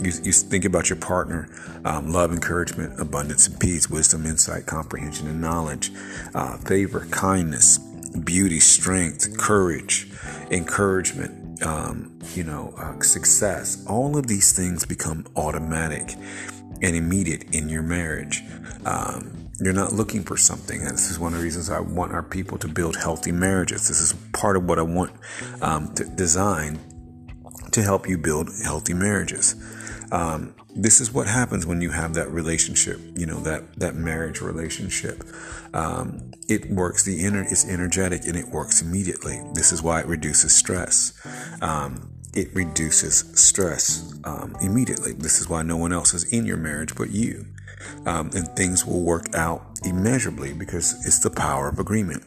you, 0.01 0.13
you 0.23 0.33
think 0.33 0.65
about 0.65 0.89
your 0.89 0.99
partner, 0.99 1.49
um, 1.85 2.13
love, 2.13 2.33
encouragement, 2.33 3.01
abundance 3.01 3.47
and 3.49 3.59
peace, 3.59 3.89
wisdom, 3.89 4.27
insight, 4.27 4.67
comprehension, 4.67 5.29
and 5.29 5.41
knowledge, 5.41 5.91
uh, 6.35 6.57
favor, 6.59 7.07
kindness, 7.11 7.79
beauty, 8.25 8.61
strength, 8.61 9.37
courage, 9.39 10.11
encouragement, 10.51 11.63
um, 11.63 12.19
you 12.35 12.45
know, 12.45 12.75
uh, 12.79 13.01
success. 13.01 13.85
All 13.89 14.17
of 14.17 14.27
these 14.27 14.53
things 14.53 14.85
become 14.85 15.27
automatic 15.37 16.15
and 16.83 16.97
immediate 16.97 17.55
in 17.55 17.69
your 17.69 17.83
marriage. 17.83 18.43
Um, 18.85 19.47
you're 19.61 19.73
not 19.73 19.93
looking 19.93 20.23
for 20.23 20.37
something. 20.37 20.81
And 20.83 20.91
this 20.91 21.11
is 21.11 21.19
one 21.19 21.33
of 21.33 21.39
the 21.39 21.45
reasons 21.45 21.71
I 21.71 21.81
want 21.81 22.13
our 22.13 22.23
people 22.23 22.59
to 22.59 22.69
build 22.69 22.97
healthy 22.97 23.33
marriages. 23.33 23.89
This 23.89 24.01
is 24.01 24.13
part 24.33 24.57
of 24.57 24.65
what 24.65 24.79
I 24.79 24.83
want 24.83 25.13
um, 25.63 25.95
to 25.95 26.05
design 26.05 26.79
to 27.73 27.83
help 27.83 28.09
you 28.09 28.19
build 28.19 28.51
healthy 28.65 28.95
marriages. 28.95 29.55
Um, 30.13 30.55
this 30.75 31.01
is 31.01 31.13
what 31.13 31.27
happens 31.27 31.67
when 31.67 31.81
you 31.81 31.91
have 31.91 32.15
that 32.15 32.31
relationship, 32.31 33.01
you 33.17 33.27
know, 33.27 33.41
that, 33.41 33.75
that 33.77 33.95
marriage 33.95 34.41
relationship. 34.41 35.25
Um, 35.75 36.31
it 36.49 36.71
works, 36.71 37.05
the 37.05 37.25
inner, 37.25 37.43
it's 37.43 37.67
energetic 37.67 38.23
and 38.27 38.37
it 38.37 38.49
works 38.49 38.83
immediately. 38.83 39.41
This 39.55 39.73
is 39.73 39.83
why 39.83 40.01
it 40.01 40.07
reduces 40.07 40.55
stress. 40.55 41.13
Um, 41.61 42.13
it 42.35 42.55
reduces 42.55 43.25
stress 43.35 44.13
um, 44.25 44.55
immediately. 44.61 45.13
This 45.13 45.41
is 45.41 45.49
why 45.49 45.63
no 45.63 45.77
one 45.77 45.93
else 45.93 46.13
is 46.13 46.31
in 46.33 46.45
your 46.45 46.59
marriage 46.59 46.95
but 46.95 47.11
you. 47.11 47.47
Um, 48.05 48.31
and 48.35 48.49
things 48.57 48.85
will 48.85 49.03
work 49.03 49.35
out 49.35 49.79
immeasurably 49.85 50.53
because 50.53 51.07
it's 51.07 51.21
the 51.21 51.31
power 51.31 51.69
of 51.69 51.79
agreement. 51.79 52.25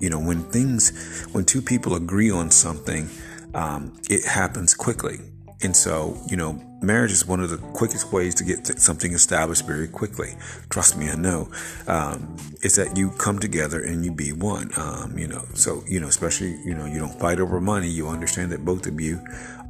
You 0.00 0.10
know, 0.10 0.20
when 0.20 0.44
things, 0.50 1.26
when 1.32 1.44
two 1.44 1.60
people 1.60 1.94
agree 1.94 2.30
on 2.30 2.50
something, 2.50 3.10
um, 3.54 4.00
it 4.08 4.24
happens 4.24 4.74
quickly. 4.74 5.18
And 5.60 5.74
so, 5.74 6.16
you 6.28 6.36
know, 6.36 6.60
marriage 6.80 7.10
is 7.10 7.26
one 7.26 7.40
of 7.40 7.50
the 7.50 7.56
quickest 7.56 8.12
ways 8.12 8.34
to 8.36 8.44
get 8.44 8.66
something 8.80 9.12
established 9.12 9.66
very 9.66 9.88
quickly. 9.88 10.36
Trust 10.70 10.96
me, 10.96 11.10
I 11.10 11.16
know. 11.16 11.50
Um, 11.88 12.36
is 12.62 12.76
that 12.76 12.96
you 12.96 13.10
come 13.10 13.38
together 13.40 13.82
and 13.82 14.04
you 14.04 14.12
be 14.12 14.32
one. 14.32 14.70
Um, 14.76 15.18
you 15.18 15.26
know, 15.26 15.44
so 15.54 15.82
you 15.86 15.98
know, 16.00 16.06
especially 16.06 16.56
you 16.64 16.74
know, 16.74 16.86
you 16.86 16.98
don't 16.98 17.18
fight 17.18 17.40
over 17.40 17.60
money. 17.60 17.88
You 17.88 18.08
understand 18.08 18.52
that 18.52 18.64
both 18.64 18.86
of 18.86 19.00
you 19.00 19.20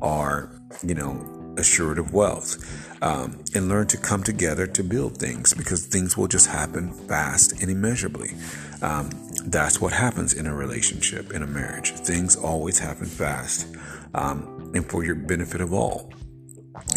are, 0.03 0.51
you 0.83 0.94
know, 0.94 1.55
assured 1.57 1.98
of 1.98 2.12
wealth, 2.12 3.03
um, 3.03 3.42
and 3.55 3.68
learn 3.68 3.87
to 3.88 3.96
come 3.96 4.22
together 4.22 4.66
to 4.66 4.85
build 4.85 5.16
things 5.16 5.55
because 5.55 5.87
things 5.87 6.16
will 6.16 6.29
just 6.29 6.48
happen 6.48 6.92
fast 7.09 7.61
and 7.62 7.70
immeasurably. 7.70 8.35
Um, 8.83 9.11
that's 9.46 9.81
what 9.81 9.92
happens 9.92 10.35
in 10.35 10.46
a 10.46 10.55
relationship, 10.55 11.33
in 11.33 11.42
a 11.42 11.46
marriage. 11.46 11.92
Things 11.92 12.37
always 12.37 12.79
happen 12.79 13.07
fast 13.07 13.66
um, 14.14 14.58
and 14.74 14.88
for 14.88 15.04
your 15.04 15.14
benefit 15.14 15.61
of 15.61 15.72
all. 15.72 16.12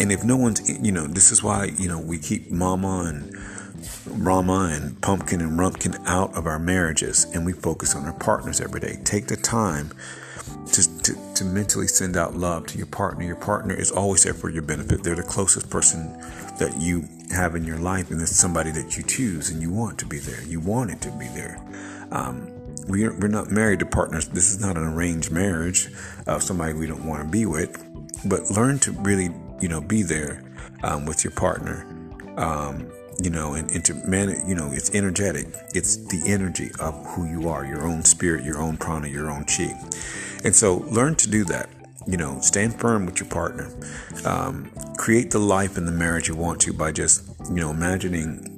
And 0.00 0.12
if 0.12 0.24
no 0.24 0.36
one's, 0.36 0.68
you 0.80 0.92
know, 0.92 1.06
this 1.06 1.32
is 1.32 1.42
why, 1.42 1.66
you 1.78 1.88
know, 1.88 2.00
we 2.00 2.18
keep 2.18 2.50
mama 2.50 3.04
and 3.06 3.36
Rama 4.06 4.70
and 4.72 5.00
Pumpkin 5.00 5.40
and 5.40 5.58
Rumpkin 5.58 6.00
out 6.06 6.36
of 6.36 6.46
our 6.46 6.58
marriages 6.58 7.24
and 7.34 7.44
we 7.44 7.52
focus 7.52 7.94
on 7.94 8.04
our 8.04 8.12
partners 8.12 8.60
every 8.60 8.80
day. 8.80 8.98
Take 9.04 9.26
the 9.26 9.36
time 9.36 9.92
to, 10.72 11.02
to, 11.02 11.34
to 11.34 11.44
mentally 11.44 11.86
send 11.86 12.16
out 12.16 12.36
love 12.36 12.66
to 12.68 12.78
your 12.78 12.86
partner. 12.86 13.24
Your 13.24 13.36
partner 13.36 13.74
is 13.74 13.90
always 13.90 14.24
there 14.24 14.34
for 14.34 14.48
your 14.48 14.62
benefit. 14.62 15.02
They're 15.02 15.14
the 15.14 15.22
closest 15.22 15.70
person 15.70 16.12
that 16.58 16.80
you 16.80 17.08
have 17.30 17.54
in 17.56 17.64
your 17.64 17.78
life, 17.78 18.10
and 18.10 18.20
it's 18.20 18.36
somebody 18.36 18.70
that 18.72 18.96
you 18.96 19.02
choose 19.02 19.50
and 19.50 19.60
you 19.60 19.70
want 19.70 19.98
to 19.98 20.06
be 20.06 20.18
there. 20.18 20.42
You 20.44 20.60
want 20.60 20.90
it 20.90 21.00
to 21.02 21.10
be 21.12 21.26
there. 21.28 21.60
Um, 22.10 22.48
we're, 22.88 23.18
we're 23.18 23.28
not 23.28 23.50
married 23.50 23.80
to 23.80 23.86
partners. 23.86 24.28
This 24.28 24.50
is 24.50 24.60
not 24.60 24.76
an 24.76 24.84
arranged 24.84 25.30
marriage 25.30 25.90
of 26.26 26.42
somebody 26.42 26.74
we 26.74 26.86
don't 26.86 27.06
want 27.06 27.22
to 27.22 27.28
be 27.28 27.46
with, 27.46 27.82
but 28.24 28.50
learn 28.50 28.78
to 28.80 28.92
really, 28.92 29.30
you 29.60 29.68
know, 29.68 29.80
be 29.80 30.02
there 30.02 30.42
um, 30.82 31.06
with 31.06 31.24
your 31.24 31.32
partner. 31.32 31.86
Um, 32.36 32.90
you 33.20 33.30
know, 33.30 33.54
and, 33.54 33.70
and 33.70 33.84
to 33.84 33.94
man, 33.94 34.34
you 34.46 34.54
know, 34.54 34.70
it's 34.72 34.94
energetic. 34.94 35.46
It's 35.74 35.96
the 35.96 36.22
energy 36.26 36.70
of 36.80 36.94
who 37.08 37.26
you 37.28 37.48
are, 37.48 37.64
your 37.64 37.86
own 37.86 38.04
spirit, 38.04 38.44
your 38.44 38.58
own 38.58 38.76
prana, 38.76 39.08
your 39.08 39.30
own 39.30 39.44
chi. 39.44 39.78
And 40.44 40.54
so 40.54 40.78
learn 40.90 41.14
to 41.16 41.30
do 41.30 41.44
that. 41.44 41.68
You 42.06 42.16
know, 42.16 42.40
stand 42.40 42.80
firm 42.80 43.06
with 43.06 43.20
your 43.20 43.28
partner. 43.28 43.70
Um, 44.24 44.72
create 44.96 45.30
the 45.30 45.38
life 45.38 45.76
and 45.76 45.86
the 45.86 45.92
marriage 45.92 46.26
you 46.26 46.34
want 46.34 46.60
to 46.62 46.72
by 46.72 46.90
just, 46.90 47.22
you 47.48 47.56
know, 47.56 47.70
imagining 47.70 48.48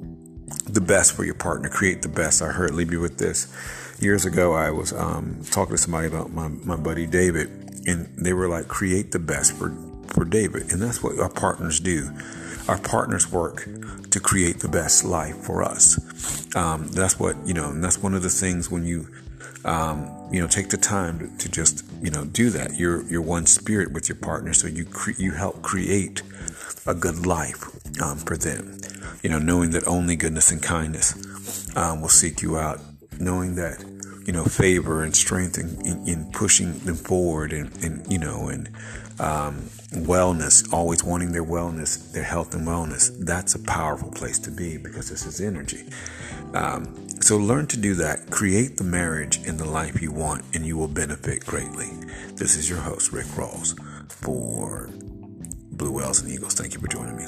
the 0.65 0.81
best 0.81 1.11
for 1.13 1.23
your 1.25 1.35
partner. 1.35 1.69
Create 1.69 2.01
the 2.01 2.09
best. 2.09 2.41
I 2.41 2.47
heard, 2.47 2.73
leave 2.73 2.91
you 2.91 3.01
with 3.01 3.19
this 3.19 3.53
years 3.99 4.25
ago, 4.25 4.53
I 4.53 4.71
was 4.71 4.93
um, 4.93 5.41
talking 5.51 5.75
to 5.75 5.81
somebody 5.81 6.07
about 6.07 6.31
my, 6.31 6.47
my 6.47 6.75
buddy 6.75 7.05
David, 7.05 7.49
and 7.87 8.07
they 8.17 8.33
were 8.33 8.47
like, 8.47 8.67
create 8.67 9.11
the 9.11 9.19
best 9.19 9.53
for, 9.53 9.71
for 10.07 10.25
David. 10.25 10.71
And 10.71 10.81
that's 10.81 11.03
what 11.03 11.19
our 11.19 11.29
partners 11.29 11.79
do. 11.79 12.11
Our 12.67 12.79
partners 12.79 13.31
work 13.31 13.67
to 14.09 14.19
create 14.19 14.59
the 14.59 14.67
best 14.67 15.03
life 15.03 15.37
for 15.37 15.63
us. 15.63 15.99
Um, 16.55 16.87
that's 16.87 17.19
what, 17.19 17.35
you 17.45 17.53
know, 17.53 17.69
and 17.69 17.83
that's 17.83 18.01
one 18.01 18.13
of 18.13 18.23
the 18.23 18.29
things 18.29 18.71
when 18.71 18.85
you, 18.85 19.07
um, 19.65 20.09
you 20.31 20.41
know, 20.41 20.47
take 20.47 20.69
the 20.69 20.77
time 20.77 21.19
to, 21.19 21.37
to, 21.37 21.49
just, 21.49 21.85
you 22.01 22.09
know, 22.09 22.25
do 22.25 22.49
that. 22.51 22.75
You're, 22.75 23.03
you're 23.03 23.21
one 23.21 23.45
spirit 23.45 23.91
with 23.91 24.09
your 24.09 24.15
partner. 24.17 24.53
So 24.53 24.67
you, 24.67 24.85
cre- 24.85 25.19
you 25.19 25.31
help 25.31 25.61
create 25.61 26.21
a 26.87 26.95
good 26.95 27.25
life 27.25 27.63
um, 28.01 28.17
for 28.17 28.37
them. 28.37 28.79
You 29.21 29.29
know, 29.29 29.39
knowing 29.39 29.71
that 29.71 29.87
only 29.87 30.15
goodness 30.15 30.51
and 30.51 30.61
kindness 30.61 31.75
um, 31.75 32.01
will 32.01 32.09
seek 32.09 32.41
you 32.41 32.57
out 32.57 32.79
knowing 33.19 33.55
that 33.55 33.83
you 34.25 34.33
know 34.33 34.43
favor 34.43 35.03
and 35.03 35.15
strength 35.15 35.57
in, 35.57 35.79
in, 35.85 36.07
in 36.07 36.31
pushing 36.31 36.79
them 36.79 36.95
forward 36.95 37.53
and, 37.53 37.71
and 37.83 38.11
you 38.11 38.17
know 38.17 38.47
and 38.47 38.67
um, 39.19 39.61
wellness 39.91 40.71
always 40.73 41.03
wanting 41.03 41.31
their 41.31 41.45
wellness 41.45 42.11
their 42.11 42.23
health 42.23 42.53
and 42.53 42.67
wellness 42.67 43.15
that's 43.25 43.55
a 43.55 43.59
powerful 43.59 44.11
place 44.11 44.39
to 44.39 44.51
be 44.51 44.77
because 44.77 45.09
this 45.09 45.25
is 45.25 45.39
energy. 45.39 45.83
Um, 46.53 47.09
so 47.21 47.37
learn 47.37 47.67
to 47.67 47.77
do 47.77 47.95
that. 47.95 48.29
Create 48.29 48.77
the 48.77 48.83
marriage 48.83 49.37
and 49.47 49.59
the 49.59 49.65
life 49.65 50.01
you 50.01 50.11
want 50.11 50.43
and 50.53 50.65
you 50.65 50.77
will 50.77 50.87
benefit 50.87 51.45
greatly. 51.45 51.89
This 52.33 52.55
is 52.55 52.69
your 52.69 52.79
host 52.79 53.11
rick 53.11 53.25
rawls 53.27 53.79
for 54.09 54.89
blue 55.71 55.91
whales 55.91 56.21
and 56.21 56.31
eagles. 56.31 56.53
Thank 56.53 56.73
you 56.73 56.79
for 56.79 56.87
joining 56.87 57.17
me 57.17 57.25